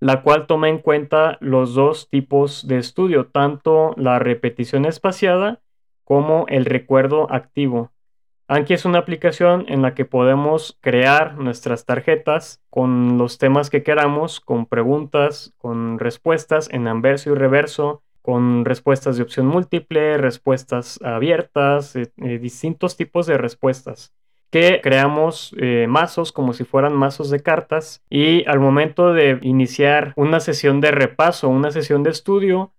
la 0.00 0.22
cual 0.22 0.46
toma 0.46 0.68
en 0.68 0.78
cuenta 0.78 1.38
los 1.40 1.74
dos 1.74 2.08
tipos 2.08 2.66
de 2.66 2.78
estudio, 2.78 3.26
tanto 3.26 3.94
la 3.96 4.18
repetición 4.18 4.84
espaciada 4.84 5.60
como 6.04 6.46
el 6.48 6.64
recuerdo 6.64 7.30
activo. 7.32 7.90
Anki 8.46 8.72
es 8.72 8.86
una 8.86 9.00
aplicación 9.00 9.66
en 9.68 9.82
la 9.82 9.94
que 9.94 10.06
podemos 10.06 10.78
crear 10.80 11.36
nuestras 11.36 11.84
tarjetas 11.84 12.62
con 12.70 13.18
los 13.18 13.36
temas 13.36 13.68
que 13.68 13.82
queramos, 13.82 14.40
con 14.40 14.64
preguntas, 14.64 15.52
con 15.58 15.98
respuestas 15.98 16.70
en 16.70 16.88
anverso 16.88 17.30
y 17.30 17.34
reverso, 17.34 18.02
con 18.22 18.64
respuestas 18.64 19.16
de 19.16 19.22
opción 19.22 19.46
múltiple, 19.46 20.16
respuestas 20.16 20.98
abiertas, 21.02 21.94
eh, 21.94 22.10
eh, 22.16 22.38
distintos 22.38 22.96
tipos 22.96 23.26
de 23.26 23.36
respuestas 23.36 24.14
que 24.50 24.80
creamos 24.82 25.54
eh, 25.58 25.86
mazos 25.88 26.32
como 26.32 26.52
si 26.52 26.64
fueran 26.64 26.94
mazos 26.94 27.30
de 27.30 27.40
cartas 27.40 28.02
y 28.08 28.46
al 28.48 28.60
momento 28.60 29.12
de 29.12 29.38
iniciar 29.42 30.12
una 30.16 30.40
sesión 30.40 30.80
de 30.80 30.90
repaso, 30.90 31.48
una 31.48 31.70
sesión 31.70 32.02
de 32.02 32.10
estudio, 32.10 32.72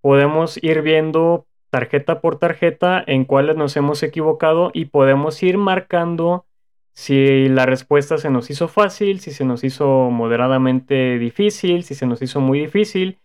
podemos 0.00 0.62
ir 0.62 0.82
viendo 0.82 1.46
tarjeta 1.70 2.20
por 2.20 2.38
tarjeta 2.38 3.02
en 3.06 3.24
cuáles 3.24 3.56
nos 3.56 3.76
hemos 3.76 4.02
equivocado 4.02 4.70
y 4.72 4.86
podemos 4.86 5.42
ir 5.42 5.58
marcando 5.58 6.46
si 6.92 7.48
la 7.48 7.66
respuesta 7.66 8.16
se 8.16 8.30
nos 8.30 8.48
hizo 8.48 8.68
fácil, 8.68 9.20
si 9.20 9.30
se 9.30 9.44
nos 9.44 9.64
hizo 9.64 10.10
moderadamente 10.10 11.18
difícil, 11.18 11.84
si 11.84 11.94
se 11.94 12.06
nos 12.06 12.22
hizo 12.22 12.40
muy 12.40 12.60
difícil. 12.60 13.18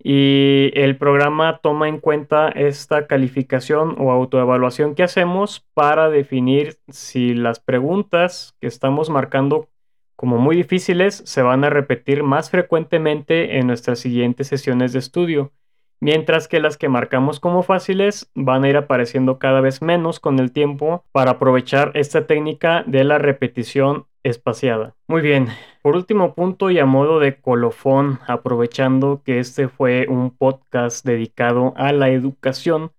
Y 0.00 0.70
el 0.74 0.96
programa 0.96 1.58
toma 1.62 1.88
en 1.88 1.98
cuenta 1.98 2.48
esta 2.50 3.06
calificación 3.06 3.96
o 3.98 4.12
autoevaluación 4.12 4.94
que 4.94 5.02
hacemos 5.02 5.66
para 5.74 6.08
definir 6.08 6.78
si 6.88 7.34
las 7.34 7.58
preguntas 7.58 8.54
que 8.60 8.68
estamos 8.68 9.10
marcando 9.10 9.68
como 10.14 10.38
muy 10.38 10.56
difíciles 10.56 11.22
se 11.26 11.42
van 11.42 11.64
a 11.64 11.70
repetir 11.70 12.22
más 12.22 12.50
frecuentemente 12.50 13.58
en 13.58 13.66
nuestras 13.66 13.98
siguientes 13.98 14.48
sesiones 14.48 14.92
de 14.92 15.00
estudio 15.00 15.52
mientras 16.00 16.48
que 16.48 16.60
las 16.60 16.76
que 16.76 16.88
marcamos 16.88 17.40
como 17.40 17.62
fáciles 17.62 18.30
van 18.34 18.64
a 18.64 18.68
ir 18.68 18.76
apareciendo 18.76 19.38
cada 19.38 19.60
vez 19.60 19.82
menos 19.82 20.20
con 20.20 20.38
el 20.38 20.52
tiempo 20.52 21.04
para 21.12 21.32
aprovechar 21.32 21.92
esta 21.94 22.26
técnica 22.26 22.84
de 22.86 23.04
la 23.04 23.18
repetición 23.18 24.06
espaciada. 24.22 24.94
Muy 25.06 25.22
bien, 25.22 25.48
por 25.82 25.96
último 25.96 26.34
punto 26.34 26.70
y 26.70 26.78
a 26.78 26.86
modo 26.86 27.18
de 27.18 27.40
colofón, 27.40 28.20
aprovechando 28.26 29.22
que 29.24 29.38
este 29.38 29.68
fue 29.68 30.06
un 30.08 30.30
podcast 30.30 31.04
dedicado 31.04 31.72
a 31.76 31.92
la 31.92 32.10
educación, 32.10 32.92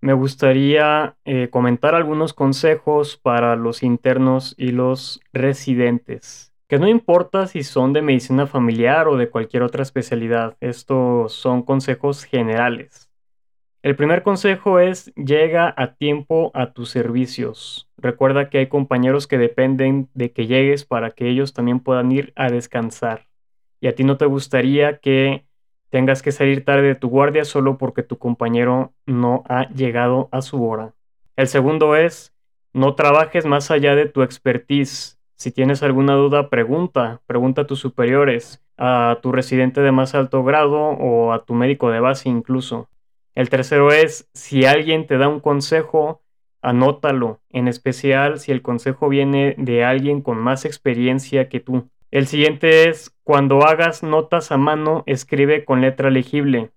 me 0.00 0.12
gustaría 0.12 1.16
eh, 1.24 1.48
comentar 1.50 1.94
algunos 1.94 2.34
consejos 2.34 3.16
para 3.16 3.56
los 3.56 3.82
internos 3.82 4.54
y 4.58 4.68
los 4.68 5.20
residentes 5.32 6.53
que 6.68 6.78
no 6.78 6.88
importa 6.88 7.46
si 7.46 7.62
son 7.62 7.92
de 7.92 8.02
medicina 8.02 8.46
familiar 8.46 9.08
o 9.08 9.16
de 9.16 9.28
cualquier 9.28 9.62
otra 9.62 9.82
especialidad, 9.82 10.56
estos 10.60 11.32
son 11.32 11.62
consejos 11.62 12.24
generales. 12.24 13.10
El 13.82 13.96
primer 13.96 14.22
consejo 14.22 14.78
es 14.78 15.12
llega 15.14 15.74
a 15.76 15.94
tiempo 15.94 16.50
a 16.54 16.72
tus 16.72 16.88
servicios. 16.88 17.90
Recuerda 17.98 18.48
que 18.48 18.56
hay 18.56 18.68
compañeros 18.68 19.26
que 19.26 19.36
dependen 19.36 20.08
de 20.14 20.32
que 20.32 20.46
llegues 20.46 20.86
para 20.86 21.10
que 21.10 21.28
ellos 21.28 21.52
también 21.52 21.80
puedan 21.80 22.10
ir 22.10 22.32
a 22.34 22.48
descansar. 22.48 23.26
Y 23.82 23.88
a 23.88 23.94
ti 23.94 24.02
no 24.02 24.16
te 24.16 24.24
gustaría 24.24 25.00
que 25.00 25.44
tengas 25.90 26.22
que 26.22 26.32
salir 26.32 26.64
tarde 26.64 26.88
de 26.88 26.94
tu 26.94 27.10
guardia 27.10 27.44
solo 27.44 27.76
porque 27.76 28.02
tu 28.02 28.16
compañero 28.16 28.94
no 29.04 29.44
ha 29.50 29.68
llegado 29.68 30.30
a 30.32 30.40
su 30.40 30.66
hora. 30.66 30.94
El 31.36 31.46
segundo 31.46 31.94
es 31.94 32.34
no 32.72 32.94
trabajes 32.94 33.44
más 33.44 33.70
allá 33.70 33.94
de 33.94 34.06
tu 34.06 34.22
expertise 34.22 35.13
Si 35.36 35.50
tienes 35.50 35.82
alguna 35.82 36.14
duda, 36.14 36.48
pregunta, 36.48 37.20
pregunta 37.26 37.62
a 37.62 37.66
tus 37.66 37.80
superiores, 37.80 38.62
a 38.76 39.18
tu 39.22 39.32
residente 39.32 39.80
de 39.80 39.92
más 39.92 40.14
alto 40.14 40.44
grado 40.44 40.78
o 40.78 41.32
a 41.32 41.44
tu 41.44 41.54
médico 41.54 41.90
de 41.90 42.00
base 42.00 42.28
incluso. 42.28 42.88
El 43.34 43.50
tercero 43.50 43.90
es, 43.92 44.28
si 44.32 44.64
alguien 44.64 45.06
te 45.06 45.18
da 45.18 45.28
un 45.28 45.40
consejo, 45.40 46.22
anótalo, 46.62 47.40
en 47.50 47.68
especial 47.68 48.38
si 48.38 48.52
el 48.52 48.62
consejo 48.62 49.08
viene 49.08 49.54
de 49.58 49.84
alguien 49.84 50.22
con 50.22 50.38
más 50.38 50.64
experiencia 50.64 51.48
que 51.48 51.60
tú. 51.60 51.90
El 52.10 52.28
siguiente 52.28 52.88
es, 52.88 53.12
cuando 53.24 53.64
hagas 53.64 54.04
notas 54.04 54.52
a 54.52 54.56
mano, 54.56 55.02
escribe 55.06 55.64
con 55.64 55.80
letra 55.80 56.10
legible. 56.10 56.70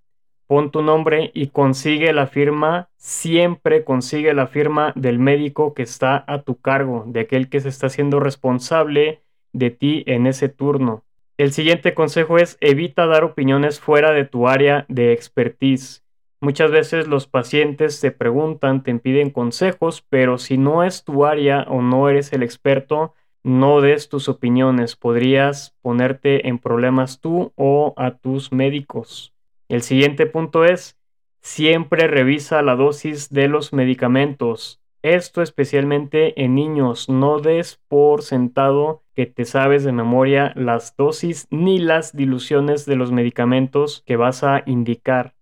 Pon 0.48 0.70
tu 0.70 0.80
nombre 0.80 1.30
y 1.34 1.48
consigue 1.48 2.10
la 2.14 2.26
firma, 2.26 2.88
siempre 2.96 3.84
consigue 3.84 4.32
la 4.32 4.46
firma 4.46 4.94
del 4.96 5.18
médico 5.18 5.74
que 5.74 5.82
está 5.82 6.24
a 6.26 6.40
tu 6.40 6.58
cargo, 6.58 7.04
de 7.06 7.20
aquel 7.20 7.50
que 7.50 7.60
se 7.60 7.68
está 7.68 7.88
haciendo 7.88 8.18
responsable 8.18 9.20
de 9.52 9.70
ti 9.70 10.04
en 10.06 10.26
ese 10.26 10.48
turno. 10.48 11.04
El 11.36 11.52
siguiente 11.52 11.92
consejo 11.92 12.38
es 12.38 12.56
evita 12.62 13.04
dar 13.04 13.24
opiniones 13.24 13.78
fuera 13.78 14.12
de 14.12 14.24
tu 14.24 14.48
área 14.48 14.86
de 14.88 15.12
expertise. 15.12 16.02
Muchas 16.40 16.70
veces 16.70 17.08
los 17.08 17.26
pacientes 17.26 18.00
te 18.00 18.10
preguntan, 18.10 18.82
te 18.82 18.94
piden 18.94 19.28
consejos, 19.28 20.02
pero 20.08 20.38
si 20.38 20.56
no 20.56 20.82
es 20.82 21.04
tu 21.04 21.26
área 21.26 21.66
o 21.68 21.82
no 21.82 22.08
eres 22.08 22.32
el 22.32 22.42
experto, 22.42 23.12
no 23.44 23.82
des 23.82 24.08
tus 24.08 24.30
opiniones, 24.30 24.96
podrías 24.96 25.76
ponerte 25.82 26.48
en 26.48 26.58
problemas 26.58 27.20
tú 27.20 27.52
o 27.54 27.92
a 27.98 28.12
tus 28.12 28.50
médicos. 28.50 29.34
El 29.68 29.82
siguiente 29.82 30.24
punto 30.26 30.64
es, 30.64 30.98
siempre 31.40 32.08
revisa 32.08 32.62
la 32.62 32.74
dosis 32.74 33.30
de 33.30 33.48
los 33.48 33.72
medicamentos. 33.72 34.80
Esto 35.02 35.42
especialmente 35.42 36.42
en 36.42 36.54
niños, 36.54 37.08
no 37.08 37.38
des 37.38 37.80
por 37.88 38.22
sentado 38.22 39.04
que 39.14 39.26
te 39.26 39.44
sabes 39.44 39.84
de 39.84 39.92
memoria 39.92 40.52
las 40.56 40.96
dosis 40.96 41.46
ni 41.50 41.78
las 41.78 42.16
diluciones 42.16 42.86
de 42.86 42.96
los 42.96 43.12
medicamentos 43.12 44.02
que 44.06 44.16
vas 44.16 44.42
a 44.42 44.62
indicar. 44.66 45.34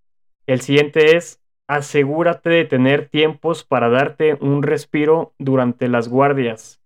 El 0.47 0.61
siguiente 0.61 1.17
es, 1.17 1.41
asegúrate 1.69 2.51
de 2.51 2.65
tener 2.65 3.09
tiempos 3.09 3.65
para 3.65 3.89
darte 3.89 4.35
un 4.41 4.62
respiro 4.62 5.35
durante 5.39 5.89
las 5.89 6.09
guardias. 6.09 6.81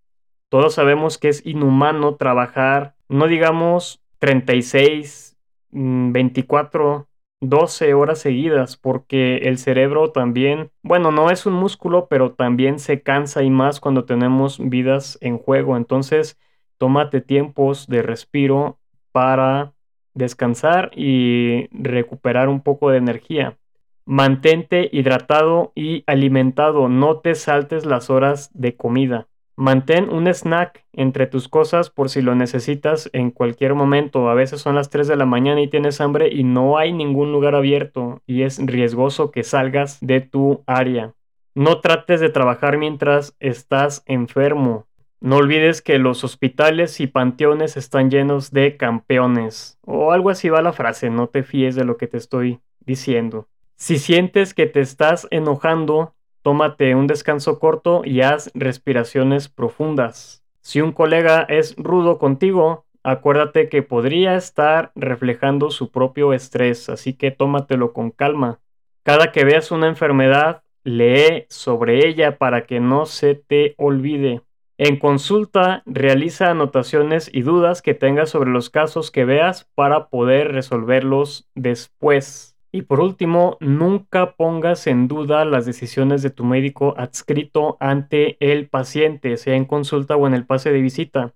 Todos 0.49 0.75
sabemos 0.75 1.19
que 1.19 1.29
es 1.29 1.45
inhumano 1.47 2.17
trabajar, 2.17 2.95
no 3.09 3.27
digamos 3.27 4.03
36, 4.19 5.37
24, 5.71 7.09
12 7.41 7.95
horas 7.95 8.19
seguidas, 8.19 8.77
porque 8.77 9.39
el 9.39 9.59
cerebro 9.59 10.13
también, 10.13 10.71
bueno, 10.83 11.11
no 11.11 11.31
es 11.31 11.47
un 11.47 11.55
músculo, 11.55 12.07
pero 12.09 12.33
también 12.33 12.79
se 12.79 13.03
cansa 13.03 13.43
y 13.43 13.51
más 13.51 13.81
cuando 13.81 14.05
tenemos 14.05 14.59
vidas 14.61 15.19
en 15.23 15.39
juego. 15.39 15.77
Entonces, 15.77 16.39
tómate 16.77 17.21
tiempos 17.23 17.87
de 17.87 18.03
respiro 18.03 18.79
para 19.13 19.73
descansar 20.13 20.91
y 20.95 21.69
recuperar 21.73 22.49
un 22.49 22.61
poco 22.61 22.91
de 22.91 22.99
energía. 22.99 23.57
Mantente 24.05 24.91
hidratado 24.93 25.73
y 25.75 26.05
alimentado, 26.07 26.89
no 26.89 27.21
te 27.21 27.35
saltes 27.35 27.87
las 27.87 28.11
horas 28.11 28.51
de 28.53 28.77
comida. 28.77 29.30
Mantén 29.61 30.09
un 30.09 30.27
snack 30.27 30.87
entre 30.95 31.27
tus 31.27 31.47
cosas 31.47 31.91
por 31.91 32.09
si 32.09 32.23
lo 32.23 32.35
necesitas 32.35 33.11
en 33.13 33.31
cualquier 33.31 33.75
momento. 33.75 34.31
A 34.31 34.35
veces 34.35 34.63
son 34.63 34.75
las 34.75 34.89
3 34.89 35.07
de 35.07 35.17
la 35.17 35.27
mañana 35.27 35.61
y 35.61 35.69
tienes 35.69 36.01
hambre 36.01 36.31
y 36.33 36.45
no 36.45 36.79
hay 36.79 36.95
ningún 36.95 37.31
lugar 37.31 37.55
abierto 37.55 38.23
y 38.27 38.41
es 38.41 38.59
riesgoso 38.59 39.31
que 39.31 39.43
salgas 39.43 39.99
de 40.01 40.23
tu 40.23 40.65
área. 40.67 41.13
No 41.55 41.81
trates 41.81 42.21
de 42.21 42.31
trabajar 42.31 42.79
mientras 42.79 43.37
estás 43.39 44.03
enfermo. 44.07 44.87
No 45.21 45.37
olvides 45.37 45.83
que 45.83 45.99
los 45.99 46.25
hospitales 46.25 46.99
y 46.99 47.07
panteones 47.07 47.77
están 47.77 48.11
llenos 48.11 48.53
de 48.53 48.79
campeones. 48.79 49.79
O 49.85 50.13
algo 50.13 50.31
así 50.31 50.49
va 50.49 50.63
la 50.63 50.73
frase, 50.73 51.11
no 51.11 51.27
te 51.27 51.43
fíes 51.43 51.75
de 51.75 51.85
lo 51.85 51.99
que 51.99 52.07
te 52.07 52.17
estoy 52.17 52.61
diciendo. 52.79 53.47
Si 53.77 53.99
sientes 53.99 54.55
que 54.55 54.65
te 54.65 54.81
estás 54.81 55.29
enojando, 55.31 56.15
tómate 56.43 56.95
un 56.95 57.07
descanso 57.07 57.59
corto 57.59 58.03
y 58.05 58.23
haz 58.23 58.51
respiraciones 58.55 59.49
profundas. 59.49 60.43
Si 60.61 60.81
un 60.81 60.93
colega 60.93 61.47
es 61.49 61.75
rudo 61.77 62.19
contigo, 62.19 62.85
acuérdate 63.03 63.69
que 63.69 63.83
podría 63.83 64.37
estar 64.37 64.93
reflejando 64.95 65.71
su 65.71 65.91
propio 65.91 66.33
estrés, 66.33 66.89
así 66.89 67.15
que 67.15 67.31
tómatelo 67.31 67.93
con 67.93 68.11
calma. 68.11 68.61
Cada 69.03 69.33
que 69.33 69.45
veas 69.45 69.71
una 69.71 69.89
enfermedad, 69.89 70.63
lee 70.85 71.47
sobre 71.49 72.07
ella 72.07 72.39
para 72.39 72.67
que 72.67 72.81
no 72.81 73.07
se 73.07 73.35
te 73.35 73.75
olvide. 73.79 74.43
En 74.79 74.99
consulta, 74.99 75.83
realiza 75.85 76.51
anotaciones 76.51 77.31
y 77.33 77.43
dudas 77.43 77.83
que 77.83 77.95
tengas 77.95 78.31
sobre 78.31 78.51
los 78.51 78.71
casos 78.71 79.11
que 79.11 79.27
veas 79.27 79.69
para 79.75 80.09
poder 80.09 80.53
resolverlos 80.53 81.49
después. 81.55 82.57
Y 82.73 82.83
por 82.83 83.01
último, 83.01 83.57
nunca 83.61 84.33
pongas 84.33 84.87
en 84.87 85.09
duda 85.09 85.45
las 85.45 85.67
decisiones 85.67 86.23
de 86.23 86.31
tu 86.31 86.45
médico 86.45 86.95
adscrito 86.97 87.77
ante 87.81 88.37
el 88.39 88.69
paciente, 88.69 89.37
sea 89.37 89.57
en 89.57 89.65
consulta 89.65 90.17
o 90.17 90.27
en 90.27 90.35
el 90.35 90.47
pase 90.47 90.71
de 90.71 90.81
visita. 90.81 91.35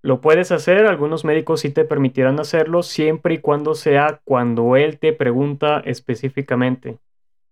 Lo 0.00 0.20
puedes 0.20 0.50
hacer, 0.50 0.86
algunos 0.86 1.24
médicos 1.24 1.60
sí 1.60 1.70
te 1.70 1.84
permitirán 1.84 2.40
hacerlo 2.40 2.82
siempre 2.82 3.34
y 3.34 3.38
cuando 3.38 3.74
sea 3.74 4.20
cuando 4.24 4.76
él 4.76 4.98
te 4.98 5.12
pregunta 5.12 5.80
específicamente. 5.84 6.98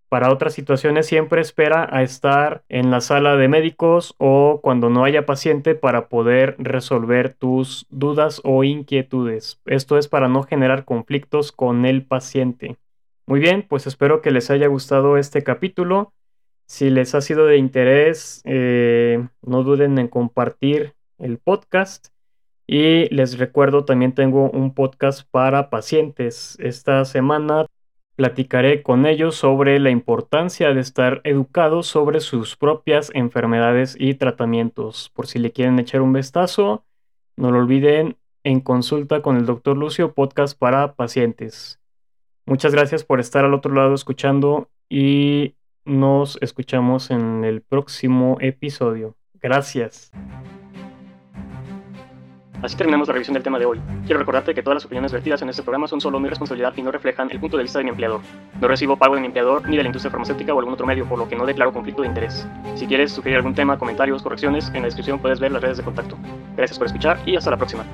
Para 0.08 0.32
otras 0.32 0.54
situaciones 0.54 1.06
siempre 1.06 1.40
espera 1.40 1.88
a 1.92 2.02
estar 2.02 2.64
en 2.68 2.90
la 2.90 3.00
sala 3.00 3.36
de 3.36 3.46
médicos 3.46 4.16
o 4.18 4.58
cuando 4.60 4.90
no 4.90 5.04
haya 5.04 5.26
paciente 5.26 5.76
para 5.76 6.08
poder 6.08 6.56
resolver 6.58 7.34
tus 7.34 7.86
dudas 7.90 8.40
o 8.42 8.64
inquietudes. 8.64 9.60
Esto 9.66 9.98
es 9.98 10.08
para 10.08 10.26
no 10.26 10.42
generar 10.42 10.84
conflictos 10.84 11.52
con 11.52 11.86
el 11.86 12.04
paciente. 12.04 12.76
Muy 13.30 13.38
bien, 13.38 13.62
pues 13.62 13.86
espero 13.86 14.22
que 14.22 14.32
les 14.32 14.50
haya 14.50 14.66
gustado 14.66 15.16
este 15.16 15.44
capítulo. 15.44 16.12
Si 16.66 16.90
les 16.90 17.14
ha 17.14 17.20
sido 17.20 17.46
de 17.46 17.58
interés, 17.58 18.42
eh, 18.44 19.24
no 19.42 19.62
duden 19.62 19.98
en 20.00 20.08
compartir 20.08 20.94
el 21.16 21.38
podcast. 21.38 22.08
Y 22.66 23.08
les 23.14 23.38
recuerdo, 23.38 23.84
también 23.84 24.16
tengo 24.16 24.50
un 24.50 24.74
podcast 24.74 25.28
para 25.30 25.70
pacientes. 25.70 26.56
Esta 26.58 27.04
semana 27.04 27.66
platicaré 28.16 28.82
con 28.82 29.06
ellos 29.06 29.36
sobre 29.36 29.78
la 29.78 29.90
importancia 29.90 30.74
de 30.74 30.80
estar 30.80 31.20
educados 31.22 31.86
sobre 31.86 32.18
sus 32.18 32.56
propias 32.56 33.12
enfermedades 33.14 33.94
y 33.96 34.14
tratamientos. 34.14 35.08
Por 35.14 35.28
si 35.28 35.38
le 35.38 35.52
quieren 35.52 35.78
echar 35.78 36.00
un 36.00 36.12
vistazo, 36.12 36.84
no 37.36 37.52
lo 37.52 37.60
olviden 37.60 38.16
en 38.42 38.58
consulta 38.58 39.22
con 39.22 39.36
el 39.36 39.46
Dr. 39.46 39.76
Lucio, 39.76 40.14
podcast 40.14 40.58
para 40.58 40.94
pacientes. 40.94 41.79
Muchas 42.50 42.74
gracias 42.74 43.04
por 43.04 43.20
estar 43.20 43.44
al 43.44 43.54
otro 43.54 43.72
lado 43.72 43.94
escuchando 43.94 44.68
y 44.88 45.54
nos 45.84 46.36
escuchamos 46.42 47.12
en 47.12 47.44
el 47.44 47.62
próximo 47.62 48.38
episodio. 48.40 49.14
Gracias. 49.40 50.10
Así 52.60 52.76
terminamos 52.76 53.06
la 53.06 53.14
revisión 53.14 53.34
del 53.34 53.44
tema 53.44 53.60
de 53.60 53.66
hoy. 53.66 53.80
Quiero 54.04 54.18
recordarte 54.18 54.52
que 54.52 54.64
todas 54.64 54.74
las 54.74 54.84
opiniones 54.84 55.12
vertidas 55.12 55.40
en 55.42 55.48
este 55.48 55.62
programa 55.62 55.86
son 55.86 56.00
solo 56.00 56.18
mi 56.18 56.28
responsabilidad 56.28 56.74
y 56.76 56.82
no 56.82 56.90
reflejan 56.90 57.30
el 57.30 57.38
punto 57.38 57.56
de 57.56 57.62
vista 57.62 57.78
de 57.78 57.84
mi 57.84 57.90
empleador. 57.90 58.20
No 58.60 58.66
recibo 58.66 58.96
pago 58.96 59.14
de 59.14 59.20
mi 59.20 59.28
empleador 59.28 59.68
ni 59.68 59.76
de 59.76 59.84
la 59.84 59.88
industria 59.88 60.10
farmacéutica 60.10 60.52
o 60.52 60.58
algún 60.58 60.74
otro 60.74 60.86
medio, 60.88 61.08
por 61.08 61.20
lo 61.20 61.28
que 61.28 61.36
no 61.36 61.46
declaro 61.46 61.72
conflicto 61.72 62.02
de 62.02 62.08
interés. 62.08 62.48
Si 62.74 62.88
quieres 62.88 63.12
sugerir 63.12 63.36
algún 63.36 63.54
tema, 63.54 63.78
comentarios, 63.78 64.24
correcciones, 64.24 64.66
en 64.70 64.82
la 64.82 64.86
descripción 64.86 65.20
puedes 65.20 65.38
ver 65.38 65.52
las 65.52 65.62
redes 65.62 65.76
de 65.76 65.84
contacto. 65.84 66.18
Gracias 66.56 66.76
por 66.76 66.88
escuchar 66.88 67.16
y 67.24 67.36
hasta 67.36 67.52
la 67.52 67.56
próxima. 67.56 67.84